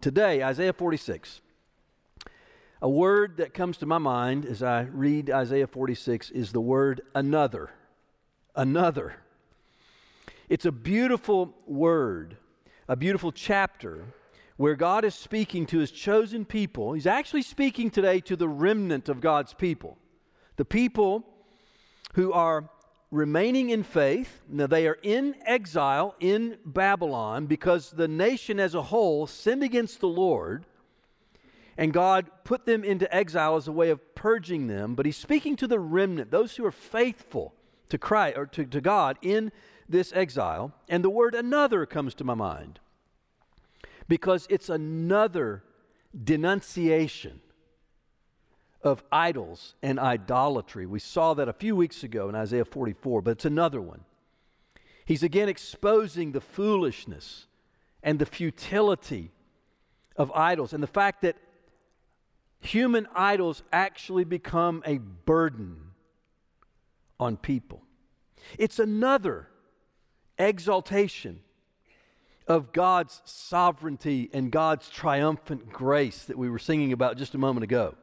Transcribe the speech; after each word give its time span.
Today, 0.00 0.44
Isaiah 0.44 0.72
46. 0.72 1.40
A 2.80 2.88
word 2.88 3.38
that 3.38 3.52
comes 3.52 3.78
to 3.78 3.86
my 3.86 3.98
mind 3.98 4.46
as 4.46 4.62
I 4.62 4.82
read 4.82 5.28
Isaiah 5.28 5.66
46 5.66 6.30
is 6.30 6.52
the 6.52 6.60
word 6.60 7.00
another. 7.16 7.70
Another. 8.54 9.16
It's 10.48 10.64
a 10.64 10.70
beautiful 10.70 11.52
word, 11.66 12.36
a 12.86 12.94
beautiful 12.94 13.32
chapter 13.32 14.04
where 14.56 14.76
God 14.76 15.04
is 15.04 15.16
speaking 15.16 15.66
to 15.66 15.78
his 15.80 15.90
chosen 15.90 16.44
people. 16.44 16.92
He's 16.92 17.06
actually 17.06 17.42
speaking 17.42 17.90
today 17.90 18.20
to 18.20 18.36
the 18.36 18.48
remnant 18.48 19.08
of 19.08 19.20
God's 19.20 19.52
people, 19.52 19.98
the 20.54 20.64
people 20.64 21.24
who 22.14 22.32
are 22.32 22.70
remaining 23.10 23.70
in 23.70 23.82
faith. 23.82 24.42
Now, 24.48 24.66
they 24.66 24.86
are 24.86 24.98
in 25.02 25.34
exile 25.44 26.14
in 26.20 26.58
Babylon 26.64 27.46
because 27.46 27.90
the 27.90 28.08
nation 28.08 28.60
as 28.60 28.74
a 28.74 28.82
whole 28.82 29.26
sinned 29.26 29.62
against 29.62 30.00
the 30.00 30.08
Lord, 30.08 30.66
and 31.76 31.92
God 31.92 32.30
put 32.44 32.66
them 32.66 32.84
into 32.84 33.12
exile 33.14 33.56
as 33.56 33.68
a 33.68 33.72
way 33.72 33.90
of 33.90 34.14
purging 34.14 34.66
them. 34.66 34.94
But 34.94 35.06
He's 35.06 35.16
speaking 35.16 35.56
to 35.56 35.66
the 35.66 35.80
remnant, 35.80 36.30
those 36.30 36.56
who 36.56 36.64
are 36.64 36.72
faithful 36.72 37.54
to 37.88 37.98
Christ 37.98 38.36
or 38.36 38.46
to, 38.46 38.64
to 38.66 38.80
God 38.80 39.18
in 39.22 39.52
this 39.88 40.12
exile. 40.12 40.72
And 40.88 41.02
the 41.02 41.10
word 41.10 41.34
another 41.34 41.86
comes 41.86 42.14
to 42.14 42.24
my 42.24 42.34
mind 42.34 42.80
because 44.08 44.46
it's 44.50 44.68
another 44.68 45.62
denunciation 46.24 47.40
of 48.82 49.02
idols 49.10 49.74
and 49.82 49.98
idolatry. 49.98 50.86
We 50.86 51.00
saw 51.00 51.34
that 51.34 51.48
a 51.48 51.52
few 51.52 51.74
weeks 51.74 52.04
ago 52.04 52.28
in 52.28 52.34
Isaiah 52.34 52.64
44, 52.64 53.22
but 53.22 53.32
it's 53.32 53.44
another 53.44 53.80
one. 53.80 54.04
He's 55.04 55.22
again 55.22 55.48
exposing 55.48 56.32
the 56.32 56.40
foolishness 56.40 57.46
and 58.02 58.18
the 58.18 58.26
futility 58.26 59.32
of 60.16 60.30
idols 60.32 60.72
and 60.72 60.82
the 60.82 60.86
fact 60.86 61.22
that 61.22 61.36
human 62.60 63.06
idols 63.14 63.62
actually 63.72 64.24
become 64.24 64.82
a 64.84 64.98
burden 64.98 65.92
on 67.18 67.36
people. 67.36 67.82
It's 68.58 68.78
another 68.78 69.48
exaltation 70.38 71.40
of 72.46 72.72
God's 72.72 73.20
sovereignty 73.24 74.30
and 74.32 74.50
God's 74.50 74.88
triumphant 74.88 75.70
grace 75.70 76.24
that 76.24 76.38
we 76.38 76.48
were 76.48 76.58
singing 76.58 76.92
about 76.92 77.16
just 77.16 77.34
a 77.34 77.38
moment 77.38 77.64
ago. 77.64 77.94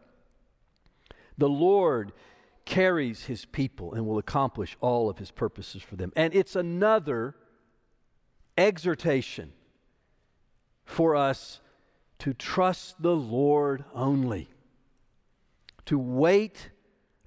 The 1.37 1.49
Lord 1.49 2.11
carries 2.65 3.25
his 3.25 3.45
people 3.45 3.93
and 3.93 4.07
will 4.07 4.17
accomplish 4.17 4.75
all 4.81 5.09
of 5.09 5.19
his 5.19 5.31
purposes 5.31 5.83
for 5.83 5.95
them. 5.95 6.11
And 6.15 6.33
it's 6.33 6.55
another 6.55 7.35
exhortation 8.57 9.53
for 10.85 11.15
us 11.15 11.61
to 12.19 12.33
trust 12.33 13.01
the 13.01 13.15
Lord 13.15 13.83
only, 13.93 14.49
to 15.85 15.99
wait 15.99 16.69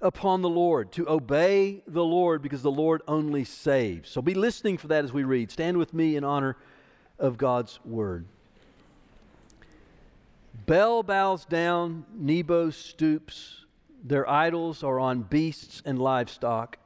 upon 0.01 0.41
the 0.41 0.49
Lord, 0.49 0.91
to 0.93 1.07
obey 1.09 1.83
the 1.87 2.03
Lord 2.03 2.41
because 2.41 2.61
the 2.61 2.71
Lord 2.71 3.01
only 3.07 3.43
saves. 3.43 4.09
So 4.09 4.21
be 4.21 4.33
listening 4.33 4.77
for 4.77 4.87
that 4.87 5.03
as 5.03 5.13
we 5.13 5.23
read. 5.23 5.51
Stand 5.51 5.77
with 5.77 5.93
me 5.93 6.15
in 6.15 6.23
honor 6.23 6.57
of 7.17 7.37
God's 7.37 7.79
word. 7.85 8.25
Bel 10.65 11.03
bows 11.03 11.45
down, 11.45 12.05
Nebo 12.13 12.69
stoops. 12.69 13.65
Their 14.03 14.29
idols 14.29 14.83
are 14.83 14.99
on 14.99 15.23
beasts 15.23 15.81
and 15.85 15.99
livestock. 15.99 16.77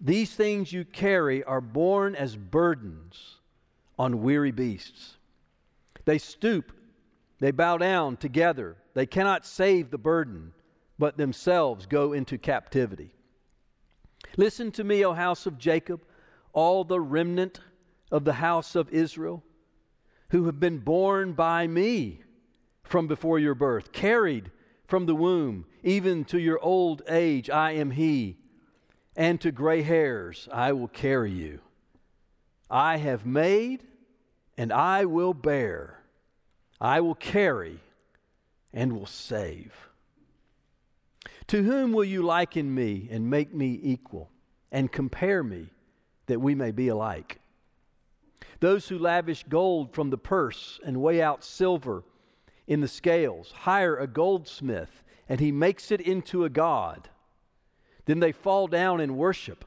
These 0.00 0.34
things 0.34 0.72
you 0.72 0.84
carry 0.84 1.42
are 1.44 1.60
borne 1.60 2.14
as 2.14 2.36
burdens 2.36 3.36
on 3.98 4.22
weary 4.22 4.52
beasts. 4.52 5.16
They 6.04 6.18
stoop, 6.18 6.72
they 7.38 7.50
bow 7.50 7.78
down 7.78 8.16
together. 8.16 8.76
They 8.94 9.06
cannot 9.06 9.44
save 9.44 9.90
the 9.90 9.98
burden, 9.98 10.52
but 10.98 11.16
themselves 11.16 11.86
go 11.86 12.12
into 12.12 12.38
captivity. 12.38 13.12
Listen 14.36 14.70
to 14.72 14.84
me, 14.84 15.04
O 15.04 15.12
house 15.12 15.46
of 15.46 15.58
Jacob, 15.58 16.02
all 16.52 16.84
the 16.84 17.00
remnant 17.00 17.60
of 18.10 18.24
the 18.24 18.34
house 18.34 18.74
of 18.74 18.90
Israel, 18.90 19.42
who 20.30 20.46
have 20.46 20.58
been 20.58 20.78
borne 20.78 21.32
by 21.32 21.66
me 21.66 22.22
from 22.84 23.06
before 23.06 23.38
your 23.38 23.54
birth, 23.54 23.92
carried 23.92 24.50
from 24.86 25.06
the 25.06 25.14
womb, 25.14 25.66
even 25.86 26.24
to 26.24 26.38
your 26.40 26.58
old 26.60 27.00
age, 27.08 27.48
I 27.48 27.72
am 27.72 27.92
He, 27.92 28.36
and 29.14 29.40
to 29.40 29.52
gray 29.52 29.82
hairs, 29.82 30.48
I 30.52 30.72
will 30.72 30.88
carry 30.88 31.30
you. 31.30 31.60
I 32.68 32.96
have 32.96 33.24
made, 33.24 33.84
and 34.58 34.72
I 34.72 35.04
will 35.04 35.32
bear. 35.32 36.00
I 36.80 37.00
will 37.00 37.14
carry, 37.14 37.78
and 38.72 38.94
will 38.94 39.06
save. 39.06 39.72
To 41.46 41.62
whom 41.62 41.92
will 41.92 42.04
you 42.04 42.22
liken 42.22 42.74
me 42.74 43.06
and 43.08 43.30
make 43.30 43.54
me 43.54 43.78
equal, 43.80 44.28
and 44.72 44.90
compare 44.90 45.44
me 45.44 45.68
that 46.26 46.40
we 46.40 46.56
may 46.56 46.72
be 46.72 46.88
alike? 46.88 47.38
Those 48.58 48.88
who 48.88 48.98
lavish 48.98 49.44
gold 49.48 49.94
from 49.94 50.10
the 50.10 50.18
purse 50.18 50.80
and 50.84 51.00
weigh 51.00 51.22
out 51.22 51.44
silver 51.44 52.02
in 52.66 52.80
the 52.80 52.88
scales, 52.88 53.52
hire 53.52 53.96
a 53.96 54.08
goldsmith, 54.08 55.04
and 55.28 55.40
he 55.40 55.52
makes 55.52 55.90
it 55.90 56.00
into 56.00 56.44
a 56.44 56.50
god. 56.50 57.08
Then 58.04 58.20
they 58.20 58.32
fall 58.32 58.66
down 58.66 59.00
and 59.00 59.16
worship. 59.16 59.64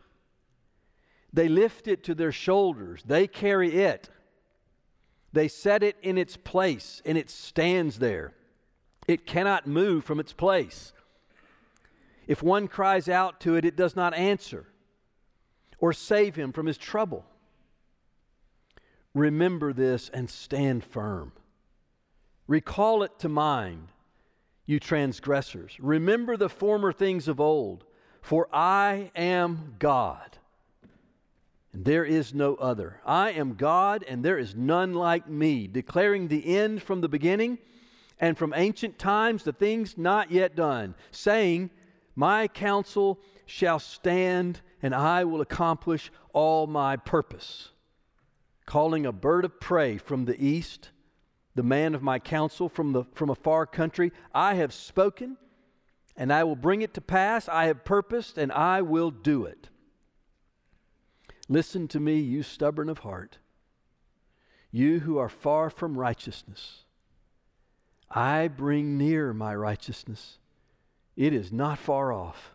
They 1.31 1.47
lift 1.47 1.87
it 1.87 2.03
to 2.05 2.15
their 2.15 2.31
shoulders, 2.31 3.03
they 3.05 3.27
carry 3.27 3.75
it. 3.75 4.09
They 5.31 5.47
set 5.47 5.83
it 5.83 5.95
in 6.01 6.17
its 6.17 6.37
place, 6.37 7.03
and 7.05 7.15
it 7.15 7.29
stands 7.29 7.99
there. 7.99 8.33
It 9.07 9.27
cannot 9.27 9.67
move 9.67 10.03
from 10.03 10.19
its 10.19 10.33
place. 10.33 10.91
If 12.25 12.41
one 12.41 12.67
cries 12.67 13.07
out 13.07 13.39
to 13.41 13.55
it, 13.55 13.63
it 13.63 13.75
does 13.75 13.95
not 13.95 14.15
answer 14.15 14.65
or 15.79 15.93
save 15.93 16.35
him 16.35 16.51
from 16.51 16.65
his 16.65 16.77
trouble. 16.77 17.25
Remember 19.13 19.73
this 19.73 20.09
and 20.09 20.29
stand 20.29 20.83
firm. 20.83 21.31
Recall 22.47 23.03
it 23.03 23.17
to 23.19 23.29
mind, 23.29 23.89
you 24.69 24.79
transgressors. 24.79 25.75
Remember 25.79 26.37
the 26.37 26.47
former 26.47 26.93
things 26.93 27.27
of 27.27 27.39
old, 27.39 27.85
for 28.21 28.47
I 28.53 29.09
am 29.15 29.73
God, 29.79 30.37
and 31.73 31.83
there 31.85 32.05
is 32.05 32.35
no 32.35 32.53
other. 32.55 33.01
I 33.03 33.31
am 33.31 33.55
God, 33.55 34.05
and 34.07 34.23
there 34.23 34.37
is 34.37 34.53
none 34.53 34.93
like 34.93 35.27
me, 35.27 35.65
declaring 35.65 36.27
the 36.27 36.55
end 36.55 36.83
from 36.83 37.01
the 37.01 37.09
beginning 37.09 37.57
and 38.19 38.37
from 38.37 38.53
ancient 38.55 38.99
times 38.99 39.41
the 39.41 39.53
things 39.53 39.97
not 39.97 40.29
yet 40.29 40.55
done, 40.55 40.93
saying, 41.09 41.71
My 42.15 42.47
counsel 42.47 43.19
shall 43.47 43.79
stand, 43.79 44.61
and 44.83 44.93
I 44.93 45.23
will 45.23 45.41
accomplish 45.41 46.11
all 46.31 46.67
my 46.67 46.95
purpose. 46.95 47.69
Calling 48.67 49.07
a 49.07 49.11
bird 49.11 49.45
of 49.45 49.59
prey 49.59 49.97
from 49.97 50.25
the 50.25 50.39
east 50.39 50.91
the 51.55 51.63
man 51.63 51.95
of 51.95 52.01
my 52.01 52.19
counsel 52.19 52.69
from, 52.69 52.93
the, 52.93 53.03
from 53.13 53.29
a 53.29 53.35
far 53.35 53.65
country. 53.65 54.11
I 54.33 54.55
have 54.55 54.73
spoken, 54.73 55.37
and 56.15 56.31
I 56.31 56.43
will 56.43 56.55
bring 56.55 56.81
it 56.81 56.93
to 56.93 57.01
pass. 57.01 57.49
I 57.49 57.65
have 57.65 57.83
purposed, 57.83 58.37
and 58.37 58.51
I 58.51 58.81
will 58.81 59.11
do 59.11 59.45
it. 59.45 59.69
Listen 61.47 61.87
to 61.89 61.99
me, 61.99 62.19
you 62.19 62.43
stubborn 62.43 62.89
of 62.89 62.99
heart, 62.99 63.39
you 64.71 64.99
who 64.99 65.17
are 65.17 65.29
far 65.29 65.69
from 65.69 65.97
righteousness. 65.97 66.85
I 68.11 68.47
bring 68.47 68.97
near 68.97 69.33
my 69.33 69.55
righteousness. 69.55 70.37
It 71.15 71.33
is 71.33 71.51
not 71.51 71.79
far 71.79 72.13
off, 72.13 72.53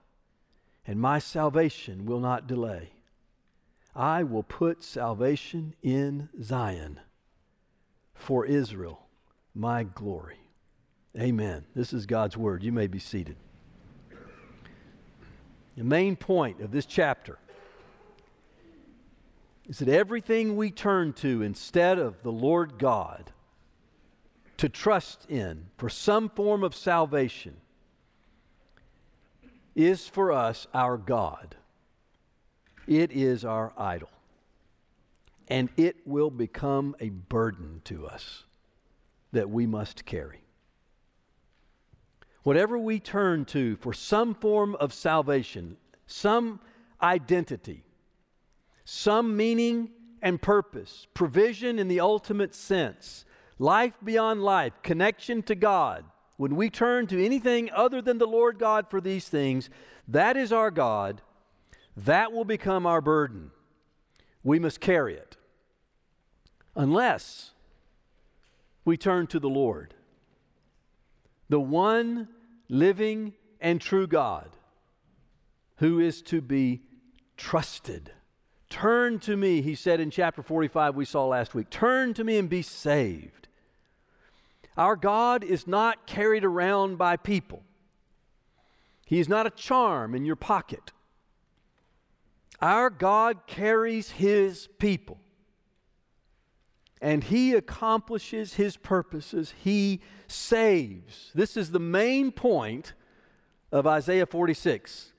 and 0.87 1.01
my 1.01 1.19
salvation 1.19 2.07
will 2.07 2.21
not 2.21 2.47
delay. 2.47 2.93
I 3.97 4.23
will 4.23 4.43
put 4.43 4.83
salvation 4.83 5.75
in 5.83 6.29
Zion 6.43 7.01
for 8.15 8.47
Israel, 8.47 9.01
my 9.55 9.85
glory. 9.85 10.39
Amen. 11.19 11.65
This 11.75 11.93
is 11.93 12.07
God's 12.07 12.37
word. 12.37 12.63
You 12.63 12.73
may 12.73 12.87
be 12.87 12.99
seated. 12.99 13.37
The 15.77 15.85
main 15.85 16.17
point 16.17 16.61
of 16.61 16.71
this 16.71 16.87
chapter 16.87 17.39
is 19.69 19.79
that 19.79 19.89
everything 19.89 20.57
we 20.57 20.71
turn 20.71 21.13
to 21.15 21.43
instead 21.43 21.99
of 21.99 22.23
the 22.23 22.33
Lord 22.33 22.79
God 22.79 23.33
to 24.57 24.69
trust 24.69 25.27
in 25.29 25.67
for 25.77 25.89
some 25.89 26.29
form 26.29 26.63
of 26.63 26.75
salvation 26.75 27.57
is 29.75 30.07
for 30.07 30.31
us 30.31 30.67
our 30.73 30.97
God. 30.97 31.57
It 32.87 33.11
is 33.11 33.45
our 33.45 33.73
idol 33.77 34.11
and 35.49 35.69
it 35.77 35.97
will 36.07 36.31
become 36.31 36.97
a 37.01 37.11
burden 37.11 37.81
to 37.85 38.07
us 38.07 38.45
that 39.33 39.51
we 39.51 39.67
must 39.67 40.05
carry. 40.05 40.41
Whatever 42.43 42.79
we 42.79 43.01
turn 43.01 43.45
to 43.47 43.77
for 43.77 43.93
some 43.93 44.35
form 44.35 44.75
of 44.77 44.93
salvation, 44.93 45.77
some 46.07 46.61
identity, 47.03 47.85
some 48.85 49.37
meaning 49.37 49.91
and 50.21 50.41
purpose, 50.41 51.07
provision 51.15 51.79
in 51.79 51.89
the 51.89 52.01
ultimate 52.01 52.55
sense, 52.55 53.25
life 53.59 53.95
beyond 54.03 54.43
life, 54.43 54.73
connection 54.83 55.43
to 55.43 55.55
God, 55.55 56.05
when 56.37 56.57
we 56.57 56.69
turn 56.69 57.07
to 57.07 57.25
anything 57.25 57.71
other 57.73 58.03
than 58.03 58.19
the 58.19 58.27
Lord 58.27 58.59
God 58.59 58.91
for 58.91 59.01
these 59.01 59.29
things, 59.29 59.71
that 60.09 60.37
is 60.37 60.53
our 60.53 60.71
God. 60.71 61.23
That 61.97 62.33
will 62.33 62.45
become 62.45 62.87
our 62.87 63.01
burden. 63.01 63.53
We 64.45 64.59
must 64.59 64.79
carry 64.79 65.15
it. 65.15 65.37
Unless 66.77 67.53
we 68.85 68.97
turn 68.97 69.27
to 69.29 69.41
the 69.41 69.49
Lord, 69.49 69.95
the 71.49 71.61
one 71.61 72.29
living 72.69 73.33
and 73.61 73.81
true 73.81 74.07
God 74.07 74.51
who 75.77 75.99
is 75.99 76.23
to 76.23 76.41
be 76.41 76.83
trusted. 77.37 78.13
Turn 78.69 79.19
to 79.21 79.37
me, 79.37 79.63
he 79.63 79.75
said 79.75 80.01
in 80.01 80.11
chapter 80.11 80.43
45 80.43 80.95
we 80.95 81.05
saw 81.05 81.27
last 81.27 81.55
week. 81.55 81.71
Turn 81.71 82.15
to 82.15 82.25
me 82.25 82.39
and 82.39 82.49
be 82.49 82.63
saved. 82.63 83.49
Our 84.77 84.97
God 84.97 85.45
is 85.45 85.67
not 85.67 86.07
carried 86.07 86.45
around 86.45 86.99
by 86.99 87.17
people. 87.17 87.63
He 89.07 89.21
is 89.21 89.29
not 89.29 89.47
a 89.47 89.51
charm 89.51 90.15
in 90.15 90.25
your 90.25 90.37
pocket. 90.37 90.93
Our 92.61 92.91
God 92.91 93.47
carries 93.47 94.11
his 94.11 94.69
people. 94.79 95.19
And 97.01 97.25
he 97.25 97.53
accomplishes 97.53 98.55
his 98.55 98.77
purposes. 98.77 99.53
He 99.63 100.01
saves. 100.27 101.31
This 101.35 101.57
is 101.57 101.71
the 101.71 101.81
main 101.81 102.33
point 102.33 102.95
of 103.71 103.87
Isaiah 103.87 104.27
46. 104.27 105.13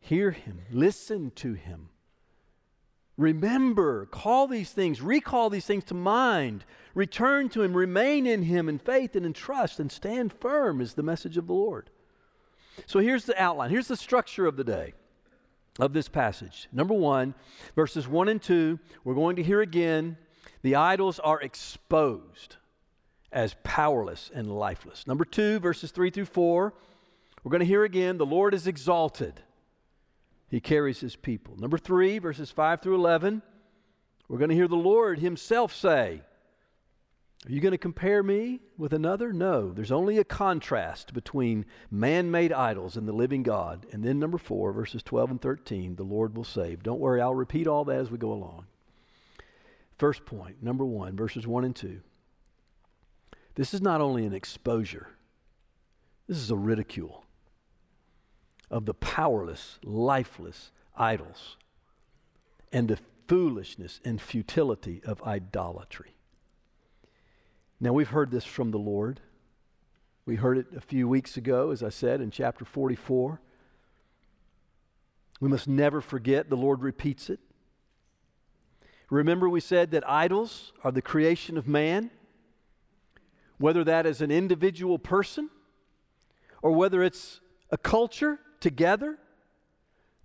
Hear 0.00 0.30
him, 0.32 0.62
listen 0.70 1.30
to 1.36 1.52
him. 1.52 1.90
Remember, 3.18 4.06
call 4.06 4.46
these 4.46 4.70
things, 4.70 5.02
recall 5.02 5.50
these 5.50 5.66
things 5.66 5.82
to 5.84 5.94
mind, 5.94 6.64
return 6.94 7.48
to 7.48 7.62
Him, 7.62 7.76
remain 7.76 8.26
in 8.26 8.44
Him 8.44 8.68
in 8.68 8.78
faith 8.78 9.16
and 9.16 9.26
in 9.26 9.32
trust, 9.32 9.80
and 9.80 9.90
stand 9.90 10.32
firm 10.32 10.80
is 10.80 10.94
the 10.94 11.02
message 11.02 11.36
of 11.36 11.48
the 11.48 11.52
Lord. 11.52 11.90
So 12.86 13.00
here's 13.00 13.24
the 13.24 13.40
outline. 13.42 13.70
Here's 13.70 13.88
the 13.88 13.96
structure 13.96 14.46
of 14.46 14.56
the 14.56 14.62
day 14.62 14.94
of 15.78 15.92
this 15.92 16.08
passage. 16.08 16.68
Number 16.72 16.94
one, 16.94 17.34
verses 17.74 18.08
one 18.08 18.28
and 18.28 18.42
two, 18.42 18.78
we're 19.04 19.14
going 19.14 19.36
to 19.36 19.42
hear 19.42 19.60
again 19.60 20.16
the 20.62 20.74
idols 20.74 21.18
are 21.18 21.40
exposed 21.40 22.56
as 23.30 23.56
powerless 23.62 24.30
and 24.34 24.58
lifeless. 24.58 25.06
Number 25.06 25.24
two, 25.24 25.58
verses 25.60 25.90
three 25.90 26.10
through 26.10 26.24
four, 26.24 26.74
we're 27.44 27.50
going 27.50 27.60
to 27.60 27.66
hear 27.66 27.84
again 27.84 28.18
the 28.18 28.26
Lord 28.26 28.54
is 28.54 28.66
exalted 28.66 29.42
he 30.48 30.60
carries 30.60 31.00
his 31.00 31.14
people. 31.14 31.56
Number 31.58 31.78
three, 31.78 32.18
verses 32.18 32.50
5 32.50 32.80
through 32.80 32.94
11, 32.94 33.42
we're 34.28 34.38
going 34.38 34.48
to 34.48 34.54
hear 34.54 34.68
the 34.68 34.76
Lord 34.76 35.18
himself 35.18 35.74
say, 35.74 36.22
Are 37.46 37.52
you 37.52 37.60
going 37.60 37.72
to 37.72 37.78
compare 37.78 38.22
me 38.22 38.60
with 38.76 38.92
another? 38.92 39.32
No. 39.32 39.72
There's 39.72 39.92
only 39.92 40.18
a 40.18 40.24
contrast 40.24 41.14
between 41.14 41.66
man 41.90 42.30
made 42.30 42.52
idols 42.52 42.96
and 42.96 43.06
the 43.06 43.12
living 43.12 43.42
God. 43.42 43.86
And 43.92 44.04
then 44.04 44.18
number 44.18 44.38
four, 44.38 44.72
verses 44.72 45.02
12 45.02 45.30
and 45.30 45.40
13, 45.40 45.96
the 45.96 46.02
Lord 46.02 46.36
will 46.36 46.44
save. 46.44 46.82
Don't 46.82 47.00
worry, 47.00 47.20
I'll 47.20 47.34
repeat 47.34 47.66
all 47.66 47.84
that 47.84 48.00
as 48.00 48.10
we 48.10 48.18
go 48.18 48.32
along. 48.32 48.66
First 49.96 50.26
point, 50.26 50.62
number 50.62 50.84
one, 50.84 51.16
verses 51.16 51.46
1 51.46 51.64
and 51.64 51.76
2. 51.76 52.00
This 53.54 53.72
is 53.72 53.80
not 53.80 54.00
only 54.00 54.24
an 54.24 54.32
exposure, 54.32 55.08
this 56.28 56.38
is 56.38 56.50
a 56.50 56.56
ridicule 56.56 57.24
of 58.70 58.84
the 58.84 58.94
powerless, 58.94 59.78
lifeless 59.82 60.70
idols 60.96 61.56
and 62.72 62.88
the 62.88 62.98
foolishness 63.26 64.00
and 64.04 64.20
futility 64.20 65.00
of 65.04 65.22
idolatry. 65.22 66.17
Now, 67.80 67.92
we've 67.92 68.08
heard 68.08 68.30
this 68.30 68.44
from 68.44 68.70
the 68.70 68.78
Lord. 68.78 69.20
We 70.26 70.36
heard 70.36 70.58
it 70.58 70.66
a 70.76 70.80
few 70.80 71.08
weeks 71.08 71.36
ago, 71.36 71.70
as 71.70 71.82
I 71.82 71.90
said, 71.90 72.20
in 72.20 72.30
chapter 72.30 72.64
44. 72.64 73.40
We 75.40 75.48
must 75.48 75.68
never 75.68 76.00
forget, 76.00 76.50
the 76.50 76.56
Lord 76.56 76.82
repeats 76.82 77.30
it. 77.30 77.38
Remember, 79.10 79.48
we 79.48 79.60
said 79.60 79.92
that 79.92 80.08
idols 80.08 80.72
are 80.84 80.92
the 80.92 81.00
creation 81.00 81.56
of 81.56 81.66
man, 81.66 82.10
whether 83.56 83.84
that 83.84 84.06
is 84.06 84.20
an 84.20 84.30
individual 84.30 84.98
person 84.98 85.48
or 86.62 86.72
whether 86.72 87.02
it's 87.02 87.40
a 87.70 87.78
culture 87.78 88.38
together, 88.60 89.18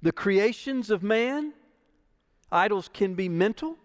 the 0.02 0.12
creations 0.12 0.90
of 0.90 1.04
man. 1.04 1.54
Idols 2.52 2.90
can 2.92 3.16
be 3.16 3.30
mental, 3.30 3.78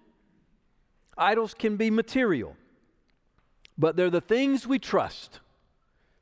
idols 1.17 1.55
can 1.55 1.77
be 1.77 1.91
material, 1.91 2.57
but 3.79 3.97
they're 3.97 4.11
the 4.11 4.21
things 4.21 4.67
we 4.67 4.79
trust 4.79 5.41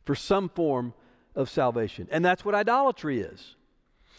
for 0.05 0.15
some 0.15 0.49
form 0.49 0.93
of 1.35 1.49
salvation. 1.51 2.07
And 2.11 2.25
that's 2.25 2.45
what 2.45 2.55
idolatry 2.55 3.21
is. 3.21 3.57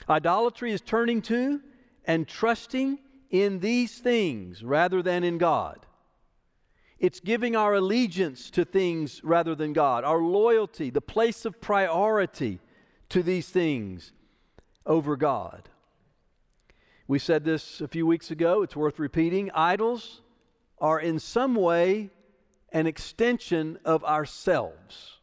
Idolatry 0.10 0.72
is 0.72 0.82
turning 0.82 1.22
to 1.24 1.62
and 2.06 2.28
trusting 2.28 3.00
in 3.30 3.60
these 3.60 3.98
things 4.00 4.64
rather 4.64 5.02
than 5.02 5.24
in 5.24 5.38
God. 5.38 5.86
It's 7.00 7.20
giving 7.20 7.56
our 7.56 7.76
allegiance 7.76 8.50
to 8.52 8.66
things 8.66 9.24
rather 9.24 9.54
than 9.54 9.74
God, 9.74 10.04
our 10.04 10.20
loyalty, 10.20 10.90
the 10.90 11.02
place 11.02 11.46
of 11.46 11.62
priority 11.62 12.60
to 13.10 13.22
these 13.22 13.50
things 13.50 14.14
over 14.86 15.16
God. 15.16 15.70
We 17.08 17.20
said 17.20 17.46
this 17.46 17.82
a 17.82 17.88
few 17.88 18.08
weeks 18.08 18.32
ago, 18.32 18.64
it's 18.64 18.76
worth 18.76 19.00
repeating. 19.00 19.52
Idols 19.52 20.22
are 20.80 21.00
in 21.00 21.20
some 21.20 21.56
way 21.56 22.10
an 22.72 22.88
extension 22.88 23.80
of 23.86 24.04
ourselves. 24.04 25.18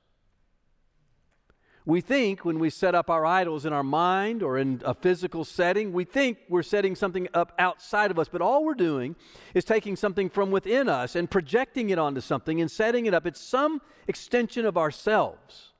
We 1.86 2.00
think 2.00 2.46
when 2.46 2.58
we 2.58 2.70
set 2.70 2.94
up 2.94 3.10
our 3.10 3.26
idols 3.26 3.66
in 3.66 3.74
our 3.74 3.82
mind 3.82 4.42
or 4.42 4.56
in 4.56 4.80
a 4.86 4.94
physical 4.94 5.44
setting, 5.44 5.92
we 5.92 6.04
think 6.04 6.38
we're 6.48 6.62
setting 6.62 6.96
something 6.96 7.28
up 7.34 7.52
outside 7.58 8.10
of 8.10 8.18
us, 8.18 8.28
but 8.28 8.40
all 8.40 8.64
we're 8.64 8.72
doing 8.72 9.16
is 9.52 9.64
taking 9.66 9.94
something 9.94 10.30
from 10.30 10.50
within 10.50 10.88
us 10.88 11.14
and 11.14 11.30
projecting 11.30 11.90
it 11.90 11.98
onto 11.98 12.22
something 12.22 12.58
and 12.58 12.70
setting 12.70 13.04
it 13.04 13.12
up. 13.12 13.26
It's 13.26 13.40
some 13.40 13.82
extension 14.08 14.64
of 14.64 14.78
ourselves. 14.78 15.72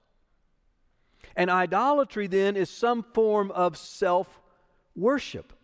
And 1.36 1.50
idolatry 1.50 2.26
then 2.26 2.54
is 2.54 2.68
some 2.68 3.02
form 3.14 3.50
of 3.52 3.78
self 3.78 4.40
worship. 4.94 5.54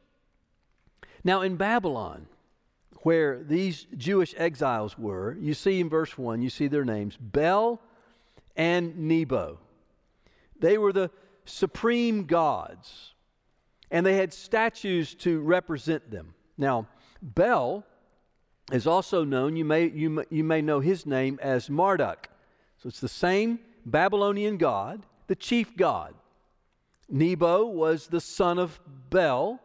Now, 1.23 1.43
in 1.43 1.57
Babylon, 1.57 2.27
where 3.03 3.43
these 3.43 3.87
Jewish 3.97 4.35
exiles 4.37 4.99
were, 4.99 5.37
you 5.41 5.55
see 5.55 5.81
in 5.81 5.89
verse 5.89 6.17
1, 6.19 6.43
you 6.43 6.51
see 6.51 6.69
their 6.69 6.85
names 6.85 7.17
Bel 7.17 7.81
and 8.57 8.97
Nebo. 8.97 9.59
They 10.59 10.77
were 10.77 10.93
the 10.93 11.11
supreme 11.45 12.27
gods, 12.27 13.15
and 13.91 14.05
they 14.05 14.17
had 14.17 14.33
statues 14.33 15.15
to 15.17 15.41
represent 15.41 16.11
them. 16.11 16.35
Now, 16.59 16.87
Bel 17.23 17.85
is 18.71 18.87
also 18.87 19.25
known, 19.25 19.57
you 19.57 19.65
may, 19.65 19.89
you, 19.89 20.25
you 20.31 20.45
may 20.45 20.63
know 20.63 20.81
his 20.81 21.07
name 21.07 21.39
as 21.43 21.71
Marduk. 21.71 22.29
So 22.79 22.89
it's 22.89 23.01
the 23.01 23.09
same 23.09 23.61
Babylonian 23.85 24.59
god 24.59 25.05
the 25.31 25.37
chief 25.37 25.77
god. 25.77 26.13
Nebo 27.09 27.65
was 27.65 28.09
the 28.09 28.21
son 28.21 28.59
of 28.59 28.81
Bel, 29.11 29.61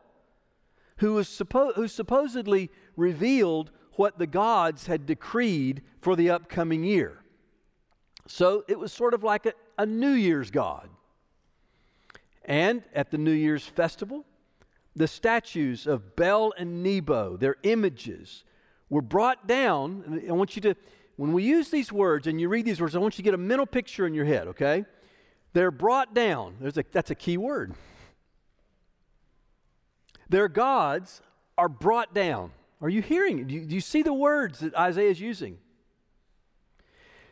who, 0.97 1.15
was 1.15 1.27
suppo- 1.27 1.73
who 1.73 1.87
supposedly 1.87 2.69
revealed 2.95 3.71
what 3.93 4.17
the 4.17 4.27
gods 4.27 4.87
had 4.87 5.05
decreed 5.05 5.81
for 6.01 6.15
the 6.15 6.29
upcoming 6.29 6.83
year. 6.83 7.19
So 8.27 8.63
it 8.67 8.77
was 8.77 8.91
sort 8.91 9.13
of 9.13 9.23
like 9.23 9.45
a, 9.45 9.53
a 9.77 9.85
New 9.85 10.11
Year's 10.11 10.51
God. 10.51 10.89
And 12.43 12.83
at 12.93 13.11
the 13.11 13.17
New 13.17 13.31
Year's 13.31 13.65
festival, 13.65 14.25
the 14.95 15.07
statues 15.07 15.87
of 15.87 16.15
Bel 16.15 16.53
and 16.57 16.83
Nebo, 16.83 17.37
their 17.37 17.55
images, 17.63 18.43
were 18.89 19.01
brought 19.01 19.47
down. 19.47 20.21
I 20.27 20.31
want 20.31 20.55
you 20.55 20.61
to, 20.63 20.75
when 21.15 21.33
we 21.33 21.43
use 21.43 21.69
these 21.69 21.91
words 21.91 22.27
and 22.27 22.39
you 22.39 22.49
read 22.49 22.65
these 22.65 22.79
words, 22.79 22.95
I 22.95 22.99
want 22.99 23.15
you 23.15 23.23
to 23.23 23.23
get 23.23 23.33
a 23.33 23.37
mental 23.37 23.65
picture 23.65 24.05
in 24.05 24.13
your 24.13 24.25
head, 24.25 24.47
okay? 24.49 24.85
They're 25.53 25.71
brought 25.71 26.13
down. 26.13 26.57
There's 26.59 26.77
a, 26.77 26.85
that's 26.91 27.11
a 27.11 27.15
key 27.15 27.37
word. 27.37 27.73
Their 30.29 30.47
gods 30.47 31.21
are 31.57 31.69
brought 31.69 32.13
down. 32.13 32.51
Are 32.81 32.89
you 32.89 33.01
hearing? 33.01 33.47
Do 33.47 33.53
you, 33.53 33.65
do 33.65 33.75
you 33.75 33.81
see 33.81 34.01
the 34.01 34.13
words 34.13 34.59
that 34.59 34.75
Isaiah 34.75 35.09
is 35.09 35.19
using? 35.19 35.57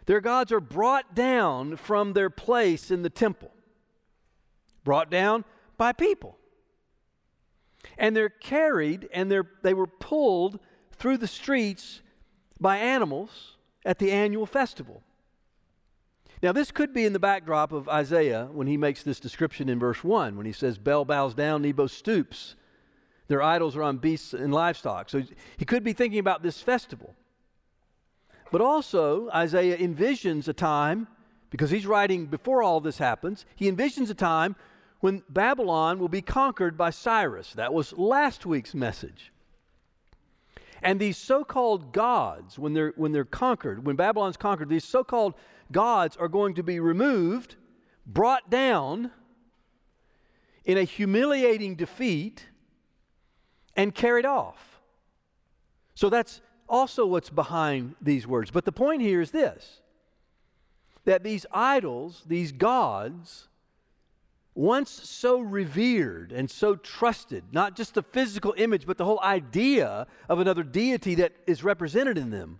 Their 0.06 0.22
gods 0.22 0.52
are 0.52 0.60
brought 0.60 1.16
down 1.16 1.78
from 1.78 2.14
their 2.14 2.30
place 2.30 2.92
in 2.92 3.04
the 3.04 3.10
temple, 3.10 3.52
brought 4.84 5.10
down 5.10 5.46
by 5.78 5.94
people. 5.94 6.38
And 7.98 8.16
they're 8.16 8.30
carried 8.30 9.08
and 9.14 9.32
they're, 9.32 9.50
they 9.62 9.74
were 9.74 9.88
pulled 9.88 10.60
through 10.92 11.18
the 11.18 11.28
streets 11.28 12.02
by 12.60 12.78
animals 12.78 13.58
at 13.86 14.00
the 14.00 14.12
annual 14.12 14.46
festival. 14.46 15.04
Now, 16.42 16.52
this 16.52 16.72
could 16.72 16.94
be 16.94 17.06
in 17.06 17.14
the 17.14 17.20
backdrop 17.20 17.72
of 17.72 17.88
Isaiah 17.88 18.50
when 18.52 18.68
he 18.68 18.76
makes 18.76 19.04
this 19.04 19.20
description 19.20 19.70
in 19.70 19.80
verse 19.80 20.04
1, 20.04 20.36
when 20.36 20.46
he 20.46 20.52
says, 20.52 20.78
Bel 20.78 21.06
bows 21.06 21.34
down, 21.34 21.62
Nebo 21.62 21.88
stoops. 21.88 22.56
Their 23.28 23.42
idols 23.42 23.76
are 23.76 23.84
on 23.84 23.98
beasts 23.98 24.34
and 24.34 24.54
livestock. 24.54 25.10
So 25.10 25.24
he 25.58 25.66
could 25.66 25.84
be 25.84 25.94
thinking 25.94 26.20
about 26.20 26.44
this 26.44 26.62
festival. 26.62 27.16
But 28.52 28.62
also, 28.62 29.30
Isaiah 29.32 29.78
envisions 29.78 30.48
a 30.48 30.54
time, 30.54 31.08
because 31.50 31.72
he's 31.72 31.88
writing 31.88 32.28
before 32.28 32.62
all 32.62 32.82
this 32.82 32.98
happens, 32.98 33.46
he 33.56 33.72
envisions 33.72 34.10
a 34.10 34.14
time 34.14 34.56
when 35.00 35.24
Babylon 35.28 36.00
will 36.00 36.10
be 36.10 36.22
conquered 36.22 36.78
by 36.78 36.90
Cyrus. 36.90 37.54
That 37.54 37.74
was 37.74 37.94
last 37.94 38.46
week's 38.46 38.74
message. 38.74 39.32
And 40.82 41.00
these 41.00 41.18
so 41.18 41.44
called 41.44 41.94
gods, 41.94 42.60
when 42.60 42.74
they're, 42.74 42.94
when 42.96 43.14
they're 43.14 43.24
conquered, 43.24 43.86
when 43.86 43.96
Babylon's 43.96 44.38
conquered, 44.38 44.70
these 44.70 44.84
so 44.84 45.04
called 45.04 45.34
gods 45.72 46.18
are 46.18 46.28
going 46.28 46.54
to 46.56 46.64
be 46.64 46.80
removed, 46.80 47.56
brought 48.06 48.50
down 48.50 49.12
in 50.66 50.78
a 50.78 50.84
humiliating 50.84 51.76
defeat, 51.76 52.48
and 53.76 53.94
carried 53.94 54.26
off. 54.26 54.82
So 55.96 56.10
that's 56.10 56.42
also 56.68 57.06
what's 57.06 57.30
behind 57.30 57.96
these 58.02 58.26
words. 58.26 58.52
But 58.52 58.66
the 58.66 58.72
point 58.72 59.02
here 59.02 59.22
is 59.22 59.32
this 59.32 59.80
that 61.06 61.22
these 61.22 61.46
idols, 61.52 62.24
these 62.28 62.54
gods, 62.54 63.50
once 64.56 64.90
so 64.90 65.40
revered 65.40 66.32
and 66.32 66.50
so 66.50 66.76
trusted, 66.76 67.44
not 67.52 67.76
just 67.76 67.94
the 67.94 68.04
physical 68.04 68.54
image, 68.58 68.86
but 68.86 68.98
the 68.98 69.04
whole 69.04 69.20
idea 69.22 70.08
of 70.30 70.40
another 70.40 70.64
deity 70.64 71.16
that 71.16 71.34
is 71.46 71.64
represented 71.64 72.18
in 72.18 72.30
them, 72.30 72.60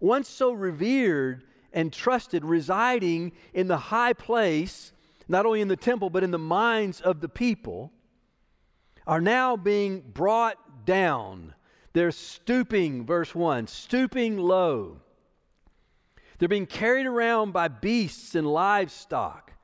once 0.00 0.28
so 0.28 0.52
revered 0.52 1.44
and 1.72 1.92
trusted, 1.92 2.44
residing 2.44 3.32
in 3.54 3.68
the 3.68 3.76
high 3.76 4.12
place, 4.12 4.92
not 5.28 5.46
only 5.46 5.60
in 5.60 5.68
the 5.68 5.76
temple, 5.76 6.10
but 6.10 6.24
in 6.24 6.32
the 6.32 6.38
minds 6.38 7.00
of 7.00 7.20
the 7.20 7.28
people, 7.28 7.92
are 9.10 9.20
now 9.20 9.56
being 9.56 10.02
brought 10.02 10.86
down. 10.86 11.52
They're 11.94 12.12
stooping, 12.12 13.04
verse 13.04 13.34
1, 13.34 13.66
stooping 13.66 14.38
low. 14.38 15.00
They're 16.38 16.48
being 16.48 16.64
carried 16.66 17.06
around 17.06 17.52
by 17.52 17.66
beasts 17.66 18.36
and 18.36 18.46
livestock. 18.46 19.54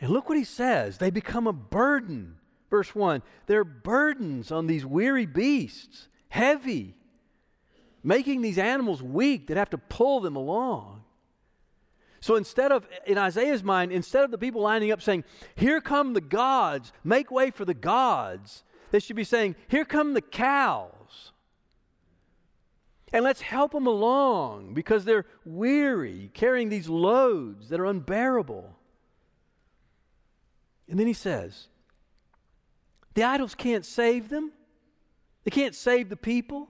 And 0.00 0.10
look 0.10 0.28
what 0.28 0.36
he 0.36 0.42
says 0.42 0.98
they 0.98 1.10
become 1.10 1.46
a 1.46 1.52
burden. 1.52 2.38
Verse 2.70 2.92
1 2.92 3.22
they're 3.46 3.62
burdens 3.62 4.50
on 4.50 4.66
these 4.66 4.84
weary 4.84 5.24
beasts, 5.24 6.08
heavy, 6.28 6.96
making 8.02 8.42
these 8.42 8.58
animals 8.58 9.00
weak 9.00 9.46
that 9.46 9.56
have 9.56 9.70
to 9.70 9.78
pull 9.78 10.18
them 10.18 10.34
along. 10.34 10.97
So 12.20 12.36
instead 12.36 12.72
of, 12.72 12.86
in 13.06 13.18
Isaiah's 13.18 13.62
mind, 13.62 13.92
instead 13.92 14.24
of 14.24 14.30
the 14.30 14.38
people 14.38 14.62
lining 14.62 14.90
up 14.90 15.00
saying, 15.00 15.24
Here 15.54 15.80
come 15.80 16.14
the 16.14 16.20
gods, 16.20 16.92
make 17.04 17.30
way 17.30 17.50
for 17.50 17.64
the 17.64 17.74
gods, 17.74 18.64
they 18.90 18.98
should 18.98 19.16
be 19.16 19.24
saying, 19.24 19.56
Here 19.68 19.84
come 19.84 20.14
the 20.14 20.22
cows. 20.22 21.32
And 23.12 23.24
let's 23.24 23.40
help 23.40 23.72
them 23.72 23.86
along 23.86 24.74
because 24.74 25.04
they're 25.04 25.24
weary, 25.44 26.30
carrying 26.34 26.68
these 26.68 26.88
loads 26.88 27.70
that 27.70 27.80
are 27.80 27.86
unbearable. 27.86 28.76
And 30.88 30.98
then 30.98 31.06
he 31.06 31.12
says, 31.12 31.68
The 33.14 33.22
idols 33.22 33.54
can't 33.54 33.84
save 33.84 34.28
them, 34.28 34.52
they 35.44 35.50
can't 35.50 35.74
save 35.74 36.08
the 36.08 36.16
people, 36.16 36.68